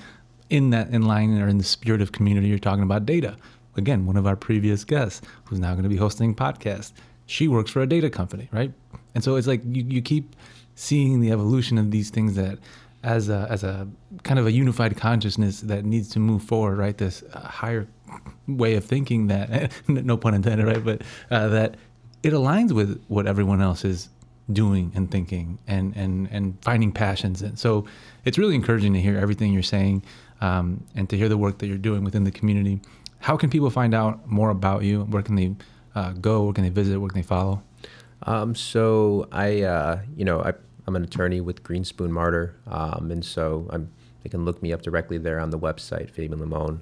in 0.50 0.70
that 0.72 0.90
in 0.90 1.04
line 1.04 1.40
or 1.40 1.48
in 1.48 1.58
the 1.58 1.64
spirit 1.64 2.02
of 2.02 2.12
community, 2.12 2.48
you're 2.48 2.60
talking 2.60 2.84
about 2.84 3.06
data, 3.06 3.36
again, 3.78 4.06
one 4.06 4.18
of 4.18 4.28
our 4.28 4.36
previous 4.36 4.84
guests 4.84 5.22
who's 5.46 5.60
now 5.60 5.72
going 5.72 5.84
to 5.84 5.90
be 5.90 5.98
hosting 5.98 6.36
podcast. 6.36 6.94
She 7.26 7.48
works 7.48 7.72
for 7.72 7.82
a 7.82 7.88
data 7.88 8.10
company, 8.10 8.50
right? 8.52 8.72
And 9.16 9.24
so 9.24 9.36
it's 9.36 9.48
like 9.48 9.62
you, 9.66 9.84
you 9.84 10.02
keep 10.02 10.36
seeing 10.76 11.22
the 11.22 11.32
evolution 11.32 11.78
of 11.78 11.92
these 11.92 12.10
things 12.10 12.36
that 12.36 12.60
as 13.04 13.30
a, 13.30 13.48
as 13.50 13.64
a 13.64 13.88
kind 14.24 14.40
of 14.40 14.48
a 14.48 14.52
unified 14.52 14.98
consciousness 14.98 15.62
that 15.62 15.86
needs 15.86 16.10
to 16.10 16.20
move 16.20 16.44
forward, 16.44 16.78
right? 16.78 16.98
This 16.98 17.24
uh, 17.34 17.40
higher 17.40 17.88
way 18.48 18.76
of 18.76 18.84
thinking 18.84 19.28
that, 19.28 19.72
no 19.88 20.18
pun 20.18 20.34
intended, 20.34 20.66
right? 20.66 20.84
But 20.84 21.02
uh, 21.32 21.48
that 21.50 21.76
it 22.24 22.34
aligns 22.34 22.72
with 22.72 23.04
what 23.08 23.28
everyone 23.28 23.62
else 23.62 23.86
is 23.86 24.10
doing 24.52 24.92
and 24.96 25.10
thinking 25.10 25.58
and, 25.68 25.96
and, 25.96 26.28
and 26.32 26.58
finding 26.62 26.92
passions. 26.92 27.42
And 27.42 27.58
so 27.58 27.86
it's 28.26 28.38
really 28.38 28.56
encouraging 28.56 28.94
to 28.94 29.02
hear 29.02 29.18
everything 29.18 29.54
you're 29.54 29.64
saying 29.64 30.04
um, 30.42 30.86
and 30.96 31.10
to 31.10 31.18
hear 31.18 31.30
the 31.30 31.38
work 31.38 31.60
that 31.60 31.68
you're 31.68 31.78
doing 31.78 32.04
within 32.04 32.24
the 32.24 32.32
community 32.32 32.80
how 33.26 33.36
can 33.36 33.50
people 33.50 33.72
find 33.72 33.96
out 33.96 34.30
more 34.30 34.52
about 34.52 34.84
you? 34.84 35.02
Where 35.02 35.24
can 35.24 35.34
they 35.34 35.56
uh, 35.96 36.12
go? 36.12 36.44
Where 36.44 36.54
can 36.54 36.64
they 36.64 36.70
visit? 36.70 37.00
Where 37.00 37.10
can 37.10 37.20
they 37.20 37.26
follow? 37.26 37.64
Um, 38.22 38.54
so 38.54 39.28
I, 39.32 39.64
uh, 39.64 40.02
you 40.16 40.24
know, 40.24 40.42
I, 40.42 40.54
am 40.88 40.96
an 40.96 41.04
attorney 41.04 41.42
with 41.42 41.64
Greenspoon 41.64 42.12
Marder, 42.12 42.54
um, 42.68 43.10
and 43.10 43.26
so 43.26 43.68
I'm, 43.72 43.92
they 44.22 44.30
can 44.30 44.46
look 44.46 44.62
me 44.62 44.72
up 44.72 44.84
directly 44.84 45.18
there 45.18 45.40
on 45.40 45.50
the 45.50 45.58
website, 45.58 46.12
Fabian 46.12 46.40
Limon. 46.40 46.82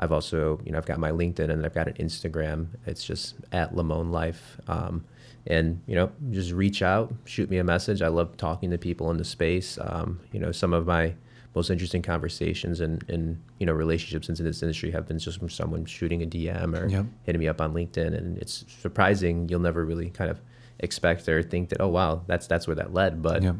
I've 0.00 0.10
also, 0.10 0.60
you 0.64 0.72
know, 0.72 0.78
I've 0.78 0.86
got 0.86 0.98
my 0.98 1.12
LinkedIn 1.12 1.48
and 1.48 1.64
I've 1.64 1.74
got 1.74 1.86
an 1.86 1.94
Instagram. 1.94 2.66
It's 2.86 3.04
just 3.04 3.36
at 3.52 3.76
Limon 3.76 4.10
Life. 4.10 4.58
Um, 4.66 5.04
and 5.46 5.80
you 5.86 5.94
know, 5.94 6.10
just 6.32 6.50
reach 6.50 6.82
out, 6.82 7.14
shoot 7.24 7.48
me 7.50 7.58
a 7.58 7.64
message. 7.64 8.02
I 8.02 8.08
love 8.08 8.36
talking 8.36 8.72
to 8.72 8.78
people 8.78 9.12
in 9.12 9.18
the 9.18 9.24
space. 9.24 9.78
Um, 9.80 10.18
you 10.32 10.40
know, 10.40 10.50
some 10.50 10.72
of 10.74 10.86
my 10.86 11.14
most 11.54 11.70
interesting 11.70 12.02
conversations 12.02 12.80
and, 12.80 13.08
and 13.08 13.40
you 13.58 13.66
know 13.66 13.72
relationships 13.72 14.28
into 14.28 14.42
this 14.42 14.62
industry 14.62 14.90
have 14.90 15.06
been 15.06 15.18
just 15.18 15.38
from 15.38 15.48
someone 15.48 15.84
shooting 15.84 16.22
a 16.22 16.26
DM 16.26 16.78
or 16.78 16.88
yep. 16.88 17.06
hitting 17.22 17.40
me 17.40 17.48
up 17.48 17.60
on 17.60 17.72
LinkedIn, 17.72 18.16
and 18.16 18.38
it's 18.38 18.64
surprising. 18.68 19.48
You'll 19.48 19.60
never 19.60 19.84
really 19.84 20.10
kind 20.10 20.30
of 20.30 20.40
expect 20.80 21.28
or 21.28 21.42
think 21.42 21.68
that 21.68 21.80
oh 21.80 21.88
wow 21.88 22.22
that's 22.26 22.46
that's 22.46 22.66
where 22.66 22.76
that 22.76 22.92
led, 22.92 23.22
but. 23.22 23.42
Yep. 23.42 23.56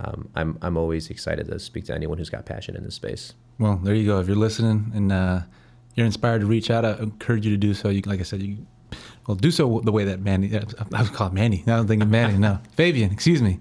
Um, 0.00 0.28
I'm 0.36 0.58
I'm 0.62 0.76
always 0.76 1.10
excited 1.10 1.48
to 1.48 1.58
speak 1.58 1.86
to 1.86 1.94
anyone 1.94 2.18
who's 2.18 2.30
got 2.30 2.46
passion 2.46 2.76
in 2.76 2.84
this 2.84 2.94
space. 2.94 3.34
Well, 3.58 3.80
there 3.82 3.96
you 3.96 4.06
go. 4.06 4.20
If 4.20 4.28
you're 4.28 4.36
listening 4.36 4.92
and 4.94 5.10
uh, 5.10 5.40
you're 5.96 6.06
inspired 6.06 6.42
to 6.42 6.46
reach 6.46 6.70
out, 6.70 6.84
I 6.84 6.92
encourage 6.98 7.44
you 7.44 7.50
to 7.50 7.56
do 7.56 7.74
so. 7.74 7.88
You, 7.88 8.02
like 8.02 8.20
I 8.20 8.22
said, 8.22 8.40
you 8.40 8.64
well 9.26 9.34
do 9.34 9.50
so 9.50 9.80
the 9.84 9.90
way 9.90 10.04
that 10.04 10.20
Manny. 10.20 10.56
I 10.56 11.00
was 11.00 11.10
called 11.10 11.34
Manny. 11.34 11.64
Now 11.66 11.78
I'm 11.78 11.88
thinking 11.88 12.08
Manny. 12.08 12.38
No, 12.38 12.60
Fabian. 12.76 13.10
Excuse 13.10 13.42
me. 13.42 13.58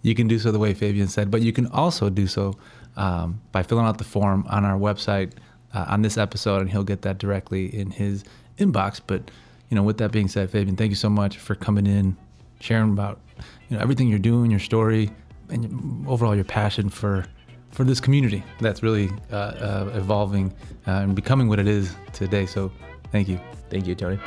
You 0.00 0.14
can 0.14 0.28
do 0.28 0.38
so 0.38 0.50
the 0.50 0.58
way 0.58 0.72
Fabian 0.72 1.08
said, 1.08 1.30
but 1.30 1.42
you 1.42 1.52
can 1.52 1.66
also 1.66 2.08
do 2.08 2.26
so 2.26 2.54
um, 2.96 3.40
by 3.52 3.62
filling 3.62 3.86
out 3.86 3.98
the 3.98 4.04
form 4.04 4.46
on 4.48 4.64
our 4.64 4.78
website 4.78 5.32
uh, 5.74 5.86
on 5.88 6.02
this 6.02 6.16
episode, 6.16 6.62
and 6.62 6.70
he'll 6.70 6.84
get 6.84 7.02
that 7.02 7.18
directly 7.18 7.74
in 7.74 7.90
his 7.90 8.24
inbox. 8.58 9.00
But 9.06 9.30
you 9.68 9.74
know, 9.74 9.82
with 9.82 9.98
that 9.98 10.12
being 10.12 10.28
said, 10.28 10.50
Fabian, 10.50 10.76
thank 10.76 10.90
you 10.90 10.96
so 10.96 11.10
much 11.10 11.38
for 11.38 11.54
coming 11.54 11.86
in, 11.86 12.16
sharing 12.60 12.92
about 12.92 13.20
you 13.68 13.76
know 13.76 13.82
everything 13.82 14.08
you're 14.08 14.18
doing, 14.18 14.50
your 14.50 14.60
story, 14.60 15.10
and 15.50 16.06
overall 16.08 16.34
your 16.34 16.44
passion 16.44 16.88
for 16.88 17.26
for 17.70 17.84
this 17.84 18.00
community 18.00 18.42
that's 18.60 18.82
really 18.82 19.10
uh, 19.30 19.36
uh, 19.36 19.90
evolving 19.94 20.50
uh, 20.86 20.92
and 20.92 21.14
becoming 21.14 21.48
what 21.48 21.58
it 21.58 21.68
is 21.68 21.94
today. 22.12 22.46
So, 22.46 22.72
thank 23.12 23.28
you. 23.28 23.38
Thank 23.68 23.86
you, 23.86 23.94
Tony. 23.94 24.18